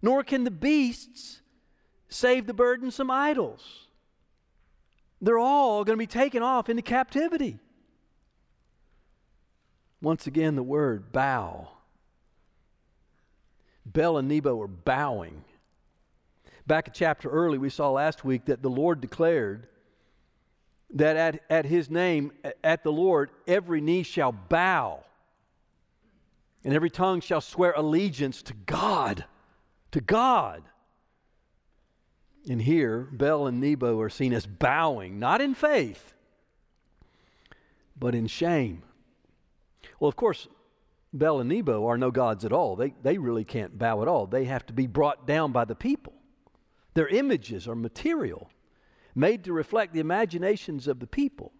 nor 0.00 0.22
can 0.22 0.44
the 0.44 0.50
beasts 0.50 1.40
save 2.08 2.46
the 2.46 2.54
burdensome 2.54 3.10
idols. 3.10 3.88
They're 5.24 5.38
all 5.38 5.84
going 5.84 5.96
to 5.96 6.02
be 6.02 6.06
taken 6.06 6.42
off 6.42 6.68
into 6.68 6.82
captivity. 6.82 7.58
Once 10.02 10.26
again, 10.26 10.54
the 10.54 10.62
word 10.62 11.12
bow. 11.12 11.68
Bel 13.86 14.18
and 14.18 14.28
Nebo 14.28 14.60
are 14.60 14.68
bowing. 14.68 15.44
Back 16.66 16.88
a 16.88 16.90
chapter 16.90 17.30
early, 17.30 17.56
we 17.56 17.70
saw 17.70 17.90
last 17.90 18.24
week 18.24 18.44
that 18.46 18.62
the 18.62 18.68
Lord 18.68 19.00
declared 19.00 19.66
that 20.90 21.16
at, 21.16 21.40
at 21.48 21.64
his 21.64 21.88
name, 21.88 22.32
at 22.62 22.84
the 22.84 22.92
Lord, 22.92 23.30
every 23.46 23.80
knee 23.80 24.02
shall 24.02 24.32
bow 24.32 25.04
and 26.64 26.74
every 26.74 26.90
tongue 26.90 27.20
shall 27.20 27.40
swear 27.40 27.72
allegiance 27.76 28.42
to 28.42 28.54
God. 28.54 29.24
To 29.92 30.00
God. 30.00 30.62
And 32.48 32.60
here, 32.60 33.08
Bel 33.10 33.46
and 33.46 33.60
Nebo 33.60 33.98
are 34.00 34.10
seen 34.10 34.32
as 34.32 34.46
bowing, 34.46 35.18
not 35.18 35.40
in 35.40 35.54
faith, 35.54 36.14
but 37.98 38.14
in 38.14 38.26
shame. 38.26 38.82
Well, 39.98 40.08
of 40.08 40.16
course, 40.16 40.46
Bel 41.12 41.40
and 41.40 41.48
Nebo 41.48 41.86
are 41.86 41.96
no 41.96 42.10
gods 42.10 42.44
at 42.44 42.52
all. 42.52 42.76
They, 42.76 42.92
they 43.02 43.16
really 43.16 43.44
can't 43.44 43.78
bow 43.78 44.02
at 44.02 44.08
all. 44.08 44.26
They 44.26 44.44
have 44.44 44.66
to 44.66 44.72
be 44.72 44.86
brought 44.86 45.26
down 45.26 45.52
by 45.52 45.64
the 45.64 45.74
people. 45.74 46.12
Their 46.92 47.08
images 47.08 47.66
are 47.66 47.74
material 47.74 48.50
made 49.14 49.44
to 49.44 49.52
reflect 49.52 49.92
the 49.92 50.00
imaginations 50.00 50.88
of 50.88 51.00
the 51.00 51.06
people. 51.06 51.52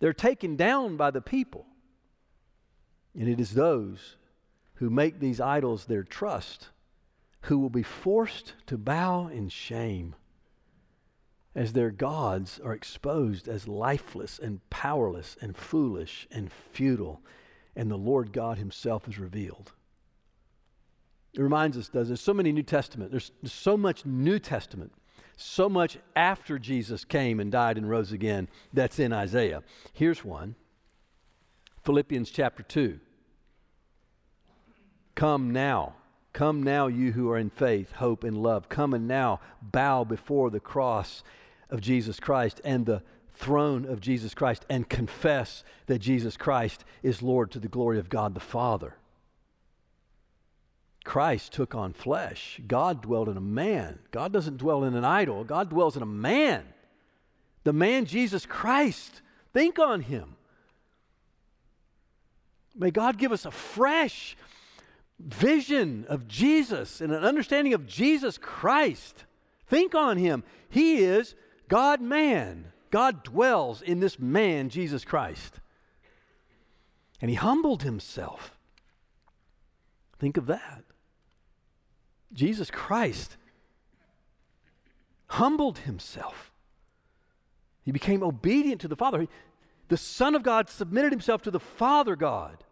They're 0.00 0.12
taken 0.12 0.56
down 0.56 0.96
by 0.96 1.10
the 1.10 1.20
people. 1.20 1.66
And 3.18 3.28
it 3.28 3.40
is 3.40 3.54
those 3.54 4.16
who 4.74 4.90
make 4.90 5.18
these 5.18 5.40
idols 5.40 5.84
their 5.84 6.02
trust 6.02 6.68
who 7.42 7.58
will 7.58 7.70
be 7.70 7.82
forced 7.82 8.54
to 8.66 8.76
bow 8.76 9.28
in 9.28 9.48
shame 9.48 10.14
as 11.54 11.72
their 11.72 11.90
gods 11.90 12.60
are 12.64 12.72
exposed 12.72 13.48
as 13.48 13.66
lifeless 13.66 14.38
and 14.38 14.60
powerless 14.70 15.36
and 15.40 15.56
foolish 15.56 16.28
and 16.30 16.52
futile, 16.52 17.20
and 17.74 17.90
the 17.90 17.96
Lord 17.96 18.32
God 18.32 18.58
Himself 18.58 19.08
is 19.08 19.18
revealed. 19.18 19.72
It 21.34 21.40
reminds 21.40 21.76
us, 21.76 21.88
does 21.88 22.08
there's 22.08 22.20
so 22.20 22.34
many 22.34 22.52
New 22.52 22.62
Testament, 22.62 23.10
there's, 23.10 23.32
there's 23.42 23.52
so 23.52 23.76
much 23.76 24.04
New 24.04 24.38
Testament 24.38 24.92
so 25.40 25.68
much 25.68 25.98
after 26.16 26.58
Jesus 26.58 27.04
came 27.04 27.38
and 27.38 27.50
died 27.50 27.78
and 27.78 27.88
rose 27.88 28.10
again 28.12 28.48
that's 28.72 28.98
in 28.98 29.12
Isaiah. 29.12 29.62
Here's 29.92 30.24
one 30.24 30.56
Philippians 31.84 32.30
chapter 32.30 32.62
2. 32.64 32.98
Come 35.14 35.52
now. 35.52 35.94
Come 36.38 36.62
now, 36.62 36.86
you 36.86 37.10
who 37.10 37.28
are 37.32 37.36
in 37.36 37.50
faith, 37.50 37.90
hope, 37.90 38.22
and 38.22 38.40
love. 38.40 38.68
Come 38.68 38.94
and 38.94 39.08
now 39.08 39.40
bow 39.60 40.04
before 40.04 40.50
the 40.50 40.60
cross 40.60 41.24
of 41.68 41.80
Jesus 41.80 42.20
Christ 42.20 42.60
and 42.62 42.86
the 42.86 43.02
throne 43.34 43.84
of 43.84 44.00
Jesus 44.00 44.34
Christ 44.34 44.64
and 44.70 44.88
confess 44.88 45.64
that 45.86 45.98
Jesus 45.98 46.36
Christ 46.36 46.84
is 47.02 47.22
Lord 47.22 47.50
to 47.50 47.58
the 47.58 47.66
glory 47.66 47.98
of 47.98 48.08
God 48.08 48.34
the 48.34 48.40
Father. 48.40 48.94
Christ 51.04 51.54
took 51.54 51.74
on 51.74 51.92
flesh. 51.92 52.60
God 52.68 53.02
dwelled 53.02 53.28
in 53.28 53.36
a 53.36 53.40
man. 53.40 53.98
God 54.12 54.32
doesn't 54.32 54.58
dwell 54.58 54.84
in 54.84 54.94
an 54.94 55.04
idol, 55.04 55.42
God 55.42 55.70
dwells 55.70 55.96
in 55.96 56.04
a 56.04 56.06
man. 56.06 56.62
The 57.64 57.72
man 57.72 58.04
Jesus 58.04 58.46
Christ. 58.46 59.22
Think 59.52 59.80
on 59.80 60.02
him. 60.02 60.36
May 62.76 62.92
God 62.92 63.18
give 63.18 63.32
us 63.32 63.44
a 63.44 63.50
fresh 63.50 64.36
vision 65.18 66.04
of 66.08 66.28
Jesus 66.28 67.00
and 67.00 67.12
an 67.12 67.24
understanding 67.24 67.74
of 67.74 67.86
Jesus 67.86 68.38
Christ. 68.38 69.24
Think 69.66 69.94
on 69.94 70.16
him. 70.16 70.44
He 70.68 70.98
is 70.98 71.34
God 71.68 72.00
man. 72.00 72.72
God 72.90 73.22
dwells 73.22 73.82
in 73.82 74.00
this 74.00 74.18
man, 74.18 74.70
Jesus 74.70 75.04
Christ. 75.04 75.60
And 77.20 77.30
he 77.30 77.36
humbled 77.36 77.82
himself. 77.82 78.56
Think 80.18 80.36
of 80.36 80.46
that. 80.46 80.84
Jesus 82.32 82.70
Christ 82.70 83.36
humbled 85.28 85.78
himself. 85.78 86.52
He 87.82 87.92
became 87.92 88.22
obedient 88.22 88.80
to 88.82 88.88
the 88.88 88.96
Father. 88.96 89.26
the 89.88 89.96
Son 89.96 90.34
of 90.34 90.42
God 90.42 90.68
submitted 90.68 91.12
himself 91.12 91.42
to 91.42 91.50
the 91.50 91.60
Father 91.60 92.16
God. 92.16 92.64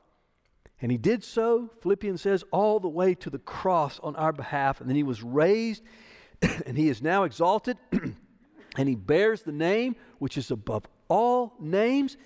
And 0.80 0.92
he 0.92 0.98
did 0.98 1.24
so, 1.24 1.70
Philippians 1.80 2.20
says, 2.20 2.44
all 2.50 2.80
the 2.80 2.88
way 2.88 3.14
to 3.14 3.30
the 3.30 3.38
cross 3.38 3.98
on 4.02 4.14
our 4.16 4.32
behalf. 4.32 4.80
And 4.80 4.88
then 4.88 4.96
he 4.96 5.02
was 5.02 5.22
raised, 5.22 5.82
and 6.66 6.76
he 6.76 6.88
is 6.88 7.00
now 7.00 7.24
exalted, 7.24 7.78
and 8.76 8.88
he 8.88 8.94
bears 8.94 9.42
the 9.42 9.52
name 9.52 9.96
which 10.18 10.36
is 10.36 10.50
above 10.50 10.86
all 11.08 11.54
names. 11.58 12.16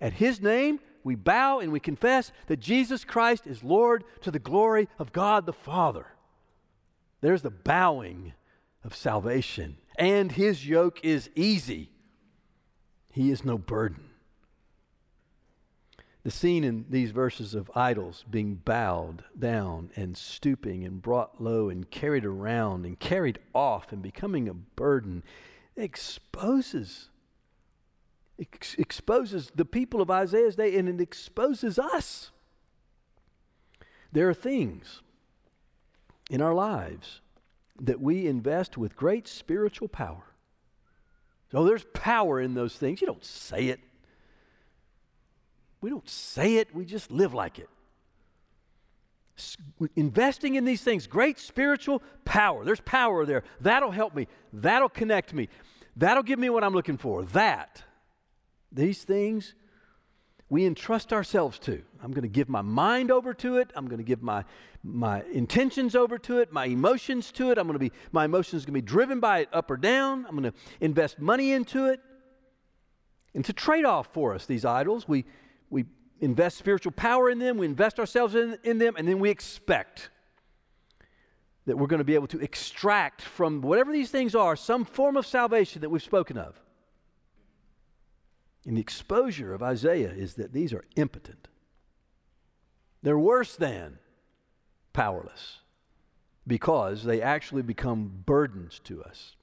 At 0.00 0.14
his 0.14 0.40
name, 0.40 0.80
we 1.04 1.14
bow 1.14 1.60
and 1.60 1.72
we 1.72 1.80
confess 1.80 2.32
that 2.46 2.60
Jesus 2.60 3.04
Christ 3.04 3.46
is 3.46 3.62
Lord 3.62 4.04
to 4.22 4.30
the 4.30 4.38
glory 4.38 4.88
of 4.98 5.12
God 5.12 5.44
the 5.44 5.52
Father. 5.52 6.06
There's 7.20 7.42
the 7.42 7.50
bowing 7.50 8.32
of 8.82 8.94
salvation. 8.94 9.76
And 9.98 10.32
his 10.32 10.66
yoke 10.66 11.00
is 11.02 11.28
easy, 11.34 11.90
he 13.12 13.30
is 13.30 13.44
no 13.44 13.58
burden. 13.58 14.09
The 16.22 16.30
scene 16.30 16.64
in 16.64 16.84
these 16.90 17.12
verses 17.12 17.54
of 17.54 17.70
idols 17.74 18.24
being 18.30 18.56
bowed 18.56 19.24
down 19.38 19.90
and 19.96 20.16
stooping 20.16 20.84
and 20.84 21.00
brought 21.00 21.40
low 21.40 21.70
and 21.70 21.90
carried 21.90 22.26
around 22.26 22.84
and 22.84 22.98
carried 22.98 23.38
off 23.54 23.90
and 23.90 24.02
becoming 24.02 24.48
a 24.48 24.54
burden 24.54 25.22
exposes 25.76 27.08
ex- 28.38 28.74
exposes 28.74 29.50
the 29.54 29.64
people 29.64 30.02
of 30.02 30.10
Isaiah's 30.10 30.56
day 30.56 30.76
and 30.76 30.88
it 30.88 31.00
exposes 31.00 31.78
us. 31.78 32.30
There 34.12 34.28
are 34.28 34.34
things 34.34 35.02
in 36.30 36.42
our 36.42 36.54
lives 36.54 37.20
that 37.80 38.00
we 38.00 38.26
invest 38.26 38.76
with 38.76 38.96
great 38.96 39.26
spiritual 39.26 39.88
power. 39.88 40.24
So 41.50 41.64
there's 41.64 41.84
power 41.94 42.40
in 42.40 42.54
those 42.54 42.76
things. 42.76 43.00
You 43.00 43.06
don't 43.06 43.24
say 43.24 43.68
it. 43.68 43.80
We 45.80 45.90
don't 45.90 46.08
say 46.08 46.56
it, 46.56 46.74
we 46.74 46.84
just 46.84 47.10
live 47.10 47.34
like 47.34 47.58
it. 47.58 47.68
Investing 49.96 50.56
in 50.56 50.64
these 50.64 50.82
things, 50.82 51.06
great 51.06 51.38
spiritual 51.38 52.02
power. 52.24 52.64
There's 52.64 52.80
power 52.80 53.24
there. 53.24 53.42
That'll 53.60 53.90
help 53.90 54.14
me. 54.14 54.28
That'll 54.52 54.90
connect 54.90 55.32
me. 55.32 55.48
That'll 55.96 56.22
give 56.22 56.38
me 56.38 56.50
what 56.50 56.62
I'm 56.62 56.74
looking 56.74 56.98
for. 56.98 57.24
That. 57.24 57.82
These 58.70 59.02
things 59.04 59.54
we 60.50 60.66
entrust 60.66 61.12
ourselves 61.12 61.58
to. 61.60 61.80
I'm 62.02 62.10
going 62.10 62.22
to 62.22 62.28
give 62.28 62.48
my 62.48 62.60
mind 62.60 63.10
over 63.12 63.32
to 63.34 63.58
it. 63.58 63.70
I'm 63.76 63.86
going 63.86 63.98
to 63.98 64.04
give 64.04 64.20
my, 64.20 64.44
my 64.82 65.22
intentions 65.32 65.94
over 65.94 66.18
to 66.18 66.40
it, 66.40 66.52
my 66.52 66.64
emotions 66.66 67.30
to 67.32 67.52
it. 67.52 67.58
I'm 67.58 67.66
going 67.66 67.78
to 67.78 67.78
be, 67.78 67.92
my 68.10 68.24
emotions 68.24 68.64
going 68.64 68.74
to 68.74 68.82
be 68.82 68.86
driven 68.86 69.20
by 69.20 69.40
it 69.40 69.48
up 69.52 69.70
or 69.70 69.76
down. 69.76 70.26
I'm 70.26 70.36
going 70.36 70.50
to 70.50 70.58
invest 70.80 71.20
money 71.20 71.52
into 71.52 71.86
it. 71.86 72.00
And 73.32 73.48
a 73.48 73.52
trade 73.52 73.84
off 73.84 74.08
for 74.12 74.34
us, 74.34 74.44
these 74.44 74.64
idols. 74.64 75.06
We, 75.06 75.24
we 75.70 75.86
invest 76.20 76.58
spiritual 76.58 76.92
power 76.92 77.30
in 77.30 77.38
them, 77.38 77.56
we 77.56 77.66
invest 77.66 77.98
ourselves 77.98 78.34
in, 78.34 78.58
in 78.64 78.78
them, 78.78 78.94
and 78.96 79.08
then 79.08 79.18
we 79.18 79.30
expect 79.30 80.10
that 81.66 81.76
we're 81.76 81.86
going 81.86 81.98
to 81.98 82.04
be 82.04 82.14
able 82.14 82.26
to 82.26 82.40
extract 82.40 83.22
from 83.22 83.60
whatever 83.60 83.92
these 83.92 84.10
things 84.10 84.34
are 84.34 84.56
some 84.56 84.84
form 84.84 85.16
of 85.16 85.26
salvation 85.26 85.80
that 85.80 85.88
we've 85.88 86.02
spoken 86.02 86.36
of. 86.36 86.60
And 88.66 88.76
the 88.76 88.80
exposure 88.80 89.54
of 89.54 89.62
Isaiah 89.62 90.10
is 90.10 90.34
that 90.34 90.52
these 90.52 90.72
are 90.72 90.84
impotent. 90.96 91.48
They're 93.02 93.18
worse 93.18 93.56
than 93.56 93.98
powerless 94.92 95.58
because 96.46 97.04
they 97.04 97.22
actually 97.22 97.62
become 97.62 98.22
burdens 98.26 98.80
to 98.84 99.02
us. 99.02 99.36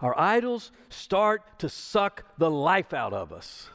Our 0.00 0.18
idols 0.18 0.72
start 0.88 1.58
to 1.60 1.68
suck 1.68 2.36
the 2.36 2.50
life 2.50 2.92
out 2.92 3.12
of 3.12 3.32
us. 3.32 3.70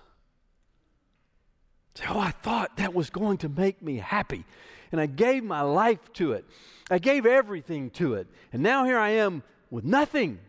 Say, 1.96 2.06
oh, 2.08 2.20
I 2.20 2.32
thought 2.32 2.78
that 2.78 2.94
was 2.94 3.10
going 3.10 3.38
to 3.40 3.50
make 3.50 3.82
me 3.82 3.98
happy. 3.98 4.46
And 4.92 5.00
I 5.00 5.06
gave 5.06 5.44
my 5.44 5.62
life 5.62 6.14
to 6.14 6.34
it. 6.34 6.46
I 6.90 7.00
gave 7.00 7.26
everything 7.26 7.90
to 7.92 8.16
it. 8.16 8.28
And 8.52 8.64
now 8.64 8.86
here 8.86 8.98
I 8.98 9.10
am 9.12 9.44
with 9.70 9.86
nothing. 9.86 10.40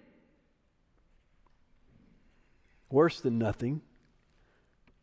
Worse 2.90 3.20
than 3.20 3.38
nothing, 3.38 3.82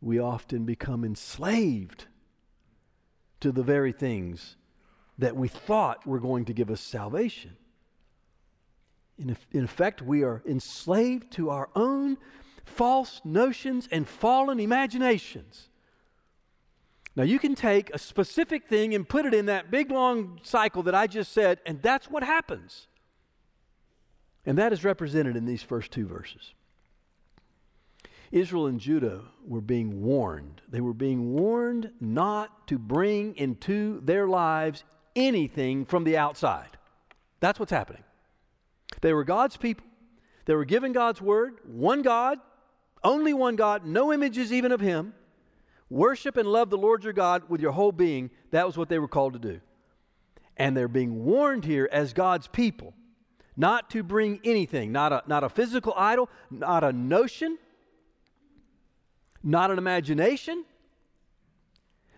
we 0.01 0.20
often 0.20 0.65
become 0.65 1.03
enslaved 1.03 2.06
to 3.39 3.51
the 3.51 3.63
very 3.63 3.91
things 3.91 4.58
that 5.17 5.36
we 5.36 5.48
thought 5.48 6.06
were 6.06 6.20
going 6.20 6.46
to 6.46 6.53
give 6.53 6.70
us 6.70 6.82
salvation. 6.82 7.56
In, 9.17 9.36
in 9.51 9.63
effect, 9.63 10.01
we 10.01 10.24
are 10.24 10.44
enslaved 10.46 11.32
to 11.34 11.50
our 11.50 11.70
own 11.75 12.17
false 12.65 13.22
notions 13.24 13.88
and 13.91 14.08
fallen 14.08 14.60
imaginations. 14.60 15.70
Now, 17.17 17.24
you 17.24 17.39
can 17.39 17.55
take 17.55 17.89
a 17.95 17.97
specific 17.97 18.67
thing 18.67 18.93
and 18.93 19.09
put 19.09 19.25
it 19.25 19.33
in 19.33 19.47
that 19.47 19.71
big 19.71 19.89
long 19.89 20.39
cycle 20.43 20.83
that 20.83 20.93
I 20.93 21.07
just 21.07 21.31
said, 21.31 21.59
and 21.65 21.81
that's 21.81 22.12
what 22.12 22.21
happens. 22.21 22.86
And 24.45 24.55
that 24.59 24.71
is 24.71 24.83
represented 24.83 25.36
in 25.36 25.45
these 25.45 25.63
first 25.63 25.89
two 25.89 26.05
verses. 26.05 26.53
Israel 28.31 28.67
and 28.67 28.79
Judah 28.79 29.24
were 29.43 29.62
being 29.62 30.03
warned. 30.03 30.62
They 30.69 30.79
were 30.79 30.93
being 30.93 31.33
warned 31.33 31.89
not 32.00 32.67
to 32.67 32.77
bring 32.77 33.36
into 33.36 34.00
their 34.01 34.27
lives 34.27 34.83
anything 35.15 35.86
from 35.86 36.03
the 36.03 36.17
outside. 36.17 36.77
That's 37.39 37.59
what's 37.59 37.71
happening. 37.71 38.03
They 39.01 39.13
were 39.13 39.24
God's 39.24 39.57
people. 39.57 39.88
They 40.45 40.53
were 40.53 40.65
given 40.65 40.91
God's 40.91 41.19
word, 41.19 41.55
one 41.65 42.03
God, 42.03 42.38
only 43.03 43.33
one 43.33 43.55
God, 43.55 43.88
no 43.88 44.13
images 44.13 44.53
even 44.53 44.71
of 44.71 44.82
Him. 44.82 45.15
Worship 45.89 46.38
and 46.38 46.47
love 46.47 46.69
the 46.69 46.78
Lord 46.78 47.04
your 47.04 47.13
God 47.13 47.43
with 47.50 47.62
your 47.62 47.71
whole 47.71 47.91
being. 47.91 48.30
That 48.52 48.65
was 48.65 48.78
what 48.78 48.89
they 48.89 49.00
were 49.00 49.08
called 49.08 49.34
to 49.34 49.39
do. 49.39 49.62
And 50.58 50.76
they're 50.76 50.88
being 50.88 51.23
warned 51.23 51.65
here 51.65 51.88
as 51.91 52.13
God's 52.13 52.47
people 52.47 52.93
not 53.56 53.89
to 53.89 54.04
bring 54.04 54.39
anything, 54.43 54.91
not 54.91 55.12
a, 55.12 55.23
not 55.28 55.43
a 55.43 55.50
physical 55.50 55.93
idol, 55.97 56.30
not 56.52 56.84
a 56.84 56.93
notion, 56.93 57.58
not 59.43 59.71
an 59.71 59.78
imagination, 59.78 60.63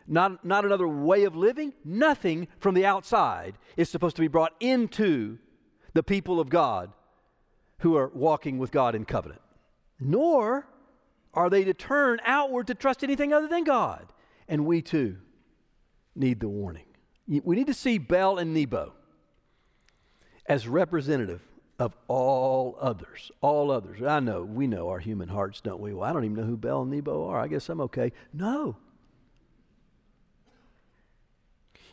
not, 0.06 0.44
not 0.44 0.66
another 0.66 0.88
way 0.88 1.24
of 1.24 1.36
living. 1.36 1.74
Nothing 1.86 2.48
from 2.60 2.76
the 2.76 2.86
outside 2.86 3.58
is 3.78 3.90
supposed 3.90 4.16
to 4.18 4.22
be 4.22 4.28
brought 4.28 4.54
into 4.60 5.38
the 5.94 6.04
people 6.04 6.40
of 6.40 6.50
God 6.50 6.92
who 7.80 7.96
are 7.96 8.10
walking 8.10 8.58
with 8.58 8.72
God 8.72 8.96
in 8.96 9.06
covenant. 9.06 9.42
Nor 10.00 10.68
are 11.34 11.50
they 11.50 11.64
to 11.64 11.74
turn 11.74 12.20
outward 12.26 12.68
to 12.68 12.76
trust 12.76 13.04
anything 13.04 13.34
other 13.34 13.48
than 13.48 13.64
God. 13.64 14.06
And 14.48 14.66
we 14.66 14.82
too 14.82 15.18
need 16.16 16.40
the 16.40 16.50
warning. 16.50 16.86
We 17.28 17.56
need 17.56 17.68
to 17.68 17.74
see 17.74 17.98
Bel 18.00 18.40
and 18.40 18.54
Nebo 18.54 18.94
as 20.48 20.68
representative 20.68 21.42
of 21.78 21.96
all 22.08 22.76
others. 22.82 23.32
All 23.42 23.72
others. 23.72 24.02
I 24.02 24.20
know, 24.20 24.44
we 24.44 24.66
know 24.66 24.90
our 24.90 25.00
human 25.00 25.30
hearts, 25.30 25.62
don't 25.62 25.80
we? 25.80 25.94
Well, 25.94 26.10
I 26.10 26.12
don't 26.12 26.26
even 26.26 26.38
know 26.38 26.44
who 26.44 26.58
Bel 26.58 26.82
and 26.82 26.92
Nebo 26.92 27.28
are. 27.28 27.40
I 27.40 27.48
guess 27.48 27.70
I'm 27.70 27.82
okay. 27.82 28.12
No. 28.34 28.76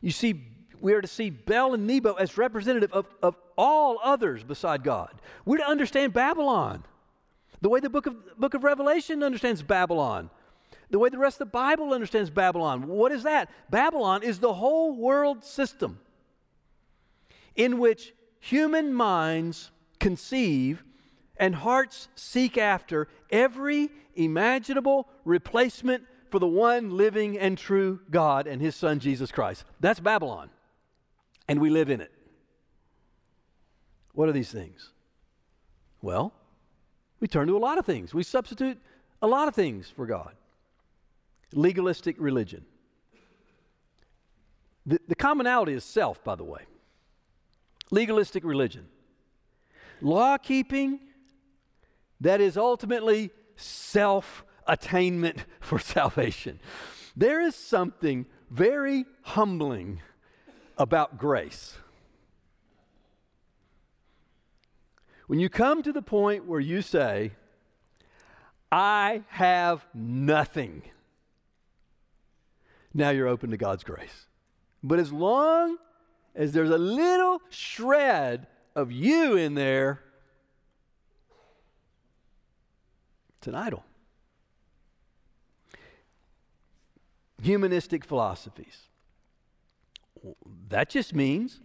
You 0.00 0.10
see, 0.10 0.42
we 0.80 0.94
are 0.94 1.02
to 1.02 1.08
see 1.08 1.30
Bel 1.30 1.74
and 1.74 1.86
Nebo 1.86 2.14
as 2.14 2.38
representative 2.38 2.92
of, 2.92 3.06
of 3.22 3.36
all 3.56 4.00
others 4.02 4.42
beside 4.42 4.82
God. 4.82 5.12
We're 5.44 5.58
to 5.58 5.68
understand 5.68 6.12
Babylon 6.12 6.84
the 7.60 7.68
way 7.68 7.80
the 7.80 7.90
book 7.90 8.06
of, 8.06 8.38
book 8.38 8.54
of 8.54 8.64
Revelation 8.64 9.22
understands 9.22 9.62
Babylon, 9.62 10.30
the 10.90 10.98
way 10.98 11.08
the 11.08 11.18
rest 11.18 11.36
of 11.36 11.48
the 11.48 11.52
Bible 11.52 11.92
understands 11.92 12.30
Babylon. 12.30 12.86
What 12.86 13.12
is 13.12 13.22
that? 13.24 13.50
Babylon 13.70 14.22
is 14.22 14.38
the 14.38 14.54
whole 14.54 14.96
world 14.96 15.44
system 15.44 15.98
in 17.54 17.78
which 17.78 18.12
human 18.40 18.92
minds 18.92 19.70
conceive 19.98 20.84
and 21.38 21.54
hearts 21.54 22.08
seek 22.14 22.56
after 22.56 23.08
every 23.30 23.90
imaginable 24.14 25.08
replacement 25.24 26.04
for 26.30 26.38
the 26.38 26.46
one 26.46 26.90
living 26.90 27.38
and 27.38 27.56
true 27.56 28.00
God 28.10 28.46
and 28.46 28.60
his 28.60 28.74
son 28.74 29.00
Jesus 29.00 29.30
Christ. 29.30 29.64
That's 29.80 30.00
Babylon. 30.00 30.50
And 31.48 31.60
we 31.60 31.70
live 31.70 31.90
in 31.90 32.00
it. 32.00 32.12
What 34.12 34.28
are 34.28 34.32
these 34.32 34.50
things? 34.50 34.92
Well, 36.00 36.32
we 37.20 37.28
turn 37.28 37.46
to 37.48 37.56
a 37.56 37.58
lot 37.58 37.78
of 37.78 37.86
things. 37.86 38.12
We 38.12 38.22
substitute 38.22 38.78
a 39.22 39.26
lot 39.26 39.48
of 39.48 39.54
things 39.54 39.88
for 39.88 40.06
God. 40.06 40.34
Legalistic 41.52 42.16
religion. 42.18 42.64
The, 44.84 45.00
the 45.08 45.14
commonality 45.14 45.72
is 45.72 45.84
self, 45.84 46.22
by 46.22 46.34
the 46.34 46.44
way. 46.44 46.62
Legalistic 47.90 48.44
religion. 48.44 48.86
Law 50.00 50.36
keeping 50.36 51.00
that 52.20 52.40
is 52.40 52.56
ultimately 52.56 53.30
self 53.56 54.44
attainment 54.66 55.44
for 55.60 55.78
salvation. 55.78 56.60
There 57.16 57.40
is 57.40 57.54
something 57.54 58.26
very 58.50 59.06
humbling 59.22 60.02
about 60.76 61.18
grace. 61.18 61.76
When 65.26 65.40
you 65.40 65.48
come 65.48 65.82
to 65.82 65.92
the 65.92 66.02
point 66.02 66.46
where 66.46 66.60
you 66.60 66.82
say, 66.82 67.32
I 68.70 69.22
have 69.28 69.84
nothing, 69.92 70.82
now 72.94 73.10
you're 73.10 73.28
open 73.28 73.50
to 73.50 73.56
God's 73.56 73.84
grace. 73.84 74.26
But 74.82 74.98
as 74.98 75.12
long 75.12 75.78
as 76.34 76.52
there's 76.52 76.70
a 76.70 76.78
little 76.78 77.40
shred 77.48 78.46
of 78.74 78.92
you 78.92 79.36
in 79.36 79.54
there, 79.54 80.00
it's 83.38 83.48
an 83.48 83.54
idol. 83.54 83.84
Humanistic 87.42 88.04
philosophies. 88.04 88.82
That 90.68 90.88
just 90.88 91.14
means 91.14 91.60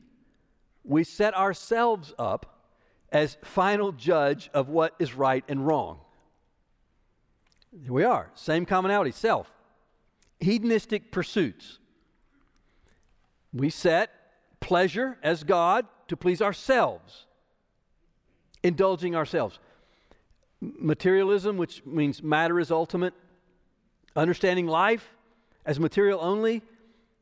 we 0.83 1.03
set 1.03 1.35
ourselves 1.35 2.13
up 2.17 2.60
as 3.11 3.37
final 3.43 3.91
judge 3.91 4.49
of 4.53 4.69
what 4.69 4.95
is 4.99 5.13
right 5.13 5.43
and 5.47 5.65
wrong. 5.65 5.99
Here 7.83 7.93
we 7.93 8.03
are, 8.03 8.31
same 8.35 8.65
commonality, 8.65 9.11
self. 9.11 9.51
Hedonistic 10.39 11.11
pursuits. 11.11 11.79
We 13.53 13.69
set 13.69 14.09
pleasure 14.59 15.17
as 15.21 15.43
God 15.43 15.85
to 16.07 16.17
please 16.17 16.41
ourselves, 16.41 17.25
indulging 18.63 19.15
ourselves. 19.15 19.59
Materialism, 20.61 21.57
which 21.57 21.85
means 21.85 22.21
matter 22.21 22.59
is 22.59 22.71
ultimate, 22.71 23.13
understanding 24.15 24.67
life 24.67 25.15
as 25.65 25.79
material 25.79 26.19
only, 26.21 26.61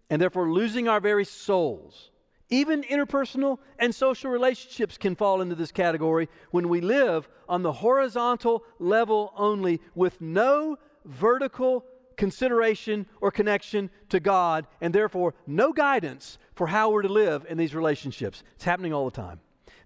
and 0.09 0.21
therefore 0.21 0.49
losing 0.49 0.87
our 0.87 0.99
very 0.99 1.25
souls 1.25 2.11
Even 2.49 2.81
interpersonal 2.83 3.59
and 3.77 3.93
social 3.93 4.31
relationships 4.31 4.97
can 4.97 5.15
fall 5.15 5.41
into 5.41 5.55
this 5.55 5.71
category 5.71 6.29
when 6.49 6.67
we 6.67 6.81
live 6.81 7.29
on 7.47 7.61
the 7.61 7.71
horizontal 7.71 8.63
level 8.79 9.33
only 9.37 9.79
with 9.93 10.19
no 10.19 10.77
vertical 11.05 11.85
consideration 12.17 13.05
or 13.21 13.31
connection 13.31 13.89
to 14.09 14.19
God, 14.19 14.67
and 14.81 14.93
therefore 14.93 15.35
no 15.47 15.71
guidance 15.71 16.37
for 16.53 16.67
how 16.67 16.89
we're 16.89 17.03
to 17.03 17.09
live 17.09 17.45
in 17.47 17.57
these 17.57 17.73
relationships. 17.73 18.43
It's 18.55 18.65
happening 18.65 18.93
all 18.93 19.05
the 19.05 19.15
time. 19.15 19.39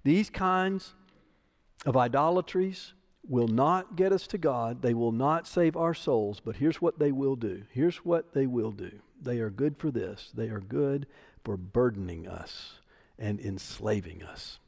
These 0.04 0.30
kinds 0.30 0.96
of 1.86 1.96
idolatries 1.96 2.94
will 3.28 3.48
not 3.48 3.96
get 3.96 4.12
us 4.12 4.26
to 4.28 4.38
God. 4.38 4.82
They 4.82 4.94
will 4.94 5.12
not 5.12 5.48
save 5.48 5.78
our 5.78 5.94
souls, 5.94 6.42
but 6.44 6.58
here's 6.58 6.82
what 6.82 6.98
they 6.98 7.12
will 7.12 7.36
do. 7.36 7.64
Here's 7.70 7.98
what 7.98 8.34
they 8.34 8.48
will 8.48 8.72
do. 8.72 8.92
They 9.22 9.40
are 9.40 9.50
good 9.50 9.78
for 9.78 9.92
this. 9.92 10.32
They 10.34 10.50
are 10.50 10.60
good 10.60 11.08
for 11.44 11.58
burdening 11.58 12.28
us 12.28 12.80
and 13.18 13.40
enslaving 13.40 14.24
us. 14.24 14.60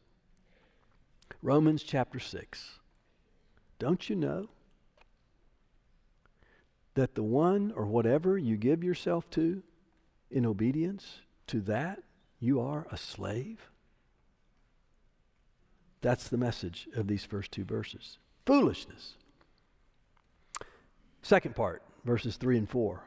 Romans 1.41 1.83
chapter 1.83 2.19
6. 2.19 2.79
Don't 3.79 4.09
you 4.09 4.15
know 4.15 4.49
that 6.93 7.15
the 7.15 7.23
one 7.23 7.73
or 7.75 7.85
whatever 7.85 8.37
you 8.37 8.57
give 8.57 8.83
yourself 8.83 9.29
to 9.31 9.61
in 10.31 10.45
obedience, 10.45 11.19
to 11.47 11.61
that 11.61 12.03
you 12.39 12.59
are 12.59 12.87
a 12.91 12.97
slave? 12.97 13.69
That's 16.01 16.27
the 16.27 16.37
message 16.37 16.87
of 16.95 17.07
these 17.07 17.25
first 17.25 17.51
two 17.51 17.63
verses. 17.63 18.17
Foolishness. 18.45 19.15
Second 21.21 21.55
part, 21.55 21.81
verses 22.03 22.37
3 22.37 22.59
and 22.59 22.69
4. 22.69 23.03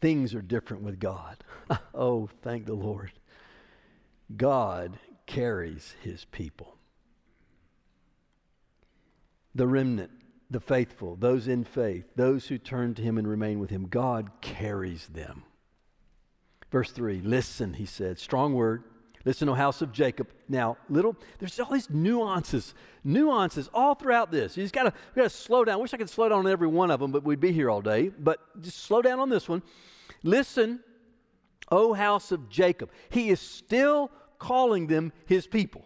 Things 0.00 0.34
are 0.34 0.42
different 0.42 0.82
with 0.82 1.00
God. 1.00 1.36
oh, 1.94 2.28
thank 2.42 2.66
the 2.66 2.74
Lord. 2.74 3.12
God 4.36 4.98
carries 5.26 5.94
his 6.02 6.24
people. 6.26 6.76
The 9.54 9.66
remnant, 9.66 10.10
the 10.50 10.60
faithful, 10.60 11.16
those 11.16 11.48
in 11.48 11.64
faith, 11.64 12.04
those 12.14 12.46
who 12.46 12.58
turn 12.58 12.94
to 12.94 13.02
him 13.02 13.18
and 13.18 13.26
remain 13.26 13.58
with 13.58 13.70
him, 13.70 13.88
God 13.88 14.30
carries 14.40 15.08
them. 15.08 15.42
Verse 16.70 16.90
3 16.92 17.20
Listen, 17.22 17.74
he 17.74 17.86
said, 17.86 18.18
strong 18.18 18.54
word. 18.54 18.84
Listen, 19.24 19.48
O 19.48 19.54
house 19.54 19.82
of 19.82 19.92
Jacob. 19.92 20.28
Now, 20.48 20.76
little, 20.88 21.16
there's 21.38 21.58
all 21.58 21.72
these 21.72 21.90
nuances, 21.90 22.74
nuances 23.04 23.68
all 23.74 23.94
throughout 23.94 24.30
this. 24.30 24.56
You 24.56 24.64
just 24.64 24.74
gotta, 24.74 24.92
gotta 25.14 25.30
slow 25.30 25.64
down. 25.64 25.74
I 25.74 25.76
wish 25.76 25.92
I 25.92 25.96
could 25.96 26.10
slow 26.10 26.28
down 26.28 26.40
on 26.40 26.46
every 26.46 26.68
one 26.68 26.90
of 26.90 27.00
them, 27.00 27.12
but 27.12 27.24
we'd 27.24 27.40
be 27.40 27.52
here 27.52 27.70
all 27.70 27.82
day. 27.82 28.08
But 28.08 28.38
just 28.62 28.78
slow 28.78 29.02
down 29.02 29.20
on 29.20 29.28
this 29.28 29.48
one. 29.48 29.62
Listen, 30.22 30.80
O 31.70 31.92
house 31.92 32.32
of 32.32 32.48
Jacob. 32.48 32.90
He 33.10 33.30
is 33.30 33.40
still 33.40 34.10
calling 34.38 34.86
them 34.86 35.12
his 35.26 35.46
people. 35.46 35.84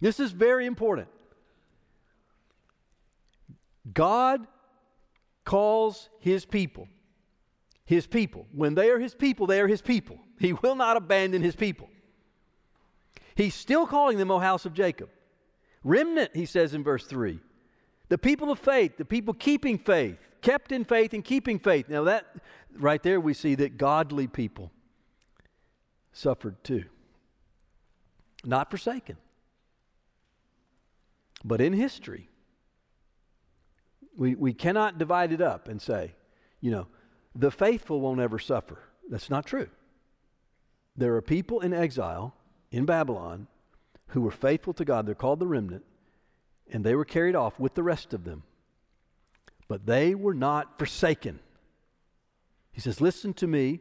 This 0.00 0.18
is 0.18 0.32
very 0.32 0.66
important. 0.66 1.08
God 3.92 4.46
calls 5.44 6.08
his 6.18 6.44
people 6.44 6.88
his 7.92 8.06
people. 8.06 8.46
When 8.52 8.74
they 8.74 8.90
are 8.90 8.98
his 8.98 9.14
people, 9.14 9.46
they 9.46 9.60
are 9.60 9.68
his 9.68 9.82
people. 9.82 10.18
He 10.38 10.52
will 10.52 10.74
not 10.74 10.96
abandon 10.96 11.42
his 11.42 11.54
people. 11.54 11.90
He's 13.34 13.54
still 13.54 13.86
calling 13.86 14.18
them, 14.18 14.30
O 14.30 14.38
house 14.38 14.66
of 14.66 14.74
Jacob. 14.74 15.08
Remnant, 15.84 16.30
he 16.34 16.46
says 16.46 16.74
in 16.74 16.84
verse 16.84 17.04
3. 17.06 17.40
The 18.08 18.18
people 18.18 18.50
of 18.50 18.58
faith, 18.58 18.96
the 18.98 19.04
people 19.04 19.34
keeping 19.34 19.78
faith, 19.78 20.18
kept 20.42 20.72
in 20.72 20.84
faith 20.84 21.14
and 21.14 21.24
keeping 21.24 21.58
faith. 21.58 21.88
Now, 21.88 22.04
that 22.04 22.26
right 22.76 23.02
there, 23.02 23.20
we 23.20 23.34
see 23.34 23.54
that 23.56 23.78
godly 23.78 24.26
people 24.26 24.70
suffered 26.12 26.62
too. 26.62 26.84
Not 28.44 28.70
forsaken. 28.70 29.16
But 31.44 31.60
in 31.60 31.72
history, 31.72 32.28
we, 34.16 34.34
we 34.34 34.52
cannot 34.52 34.98
divide 34.98 35.32
it 35.32 35.40
up 35.40 35.68
and 35.68 35.80
say, 35.80 36.14
you 36.60 36.70
know, 36.70 36.86
the 37.34 37.50
faithful 37.50 38.00
won't 38.00 38.20
ever 38.20 38.38
suffer. 38.38 38.78
That's 39.08 39.30
not 39.30 39.46
true. 39.46 39.68
There 40.96 41.14
are 41.16 41.22
people 41.22 41.60
in 41.60 41.72
exile 41.72 42.34
in 42.72 42.86
Babylon 42.86 43.46
who 44.08 44.22
were 44.22 44.30
faithful 44.30 44.72
to 44.74 44.84
God. 44.84 45.06
They're 45.06 45.14
called 45.14 45.38
the 45.38 45.46
remnant, 45.46 45.84
and 46.70 46.82
they 46.82 46.94
were 46.94 47.04
carried 47.04 47.36
off 47.36 47.60
with 47.60 47.74
the 47.74 47.82
rest 47.82 48.12
of 48.12 48.24
them. 48.24 48.42
But 49.68 49.86
they 49.86 50.14
were 50.14 50.34
not 50.34 50.78
forsaken. 50.78 51.38
He 52.72 52.80
says, 52.80 53.00
Listen 53.00 53.32
to 53.34 53.46
me, 53.46 53.80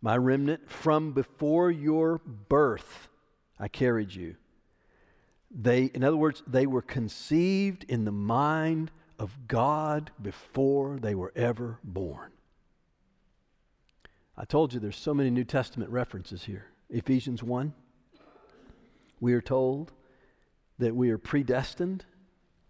my 0.00 0.16
remnant, 0.16 0.70
from 0.70 1.12
before 1.12 1.70
your 1.70 2.18
birth 2.18 3.08
I 3.58 3.68
carried 3.68 4.14
you. 4.14 4.36
They, 5.50 5.84
in 5.84 6.04
other 6.04 6.16
words, 6.16 6.42
they 6.46 6.66
were 6.66 6.82
conceived 6.82 7.84
in 7.84 8.04
the 8.04 8.12
mind 8.12 8.90
of 9.18 9.48
God 9.48 10.10
before 10.20 10.98
they 11.00 11.14
were 11.14 11.32
ever 11.34 11.78
born. 11.82 12.32
I 14.36 14.44
told 14.44 14.74
you 14.74 14.80
there's 14.80 14.96
so 14.96 15.14
many 15.14 15.30
New 15.30 15.44
Testament 15.44 15.90
references 15.90 16.44
here. 16.44 16.66
Ephesians 16.90 17.42
1, 17.42 17.72
we 19.20 19.32
are 19.32 19.40
told 19.40 19.92
that 20.78 20.94
we 20.94 21.10
are 21.10 21.18
predestined, 21.18 22.04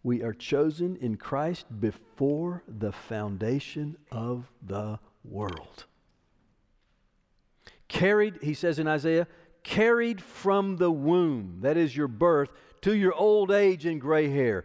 we 0.02 0.22
are 0.22 0.32
chosen 0.32 0.96
in 0.96 1.16
Christ 1.16 1.66
before 1.80 2.62
the 2.66 2.92
foundation 2.92 3.96
of 4.10 4.50
the 4.62 4.98
world. 5.24 5.86
Carried, 7.88 8.38
he 8.42 8.54
says 8.54 8.78
in 8.78 8.88
Isaiah, 8.88 9.26
carried 9.62 10.22
from 10.22 10.76
the 10.76 10.90
womb, 10.90 11.58
that 11.60 11.76
is 11.76 11.96
your 11.96 12.08
birth, 12.08 12.50
to 12.82 12.94
your 12.94 13.12
old 13.12 13.50
age 13.50 13.84
and 13.84 14.00
gray 14.00 14.28
hair. 14.28 14.64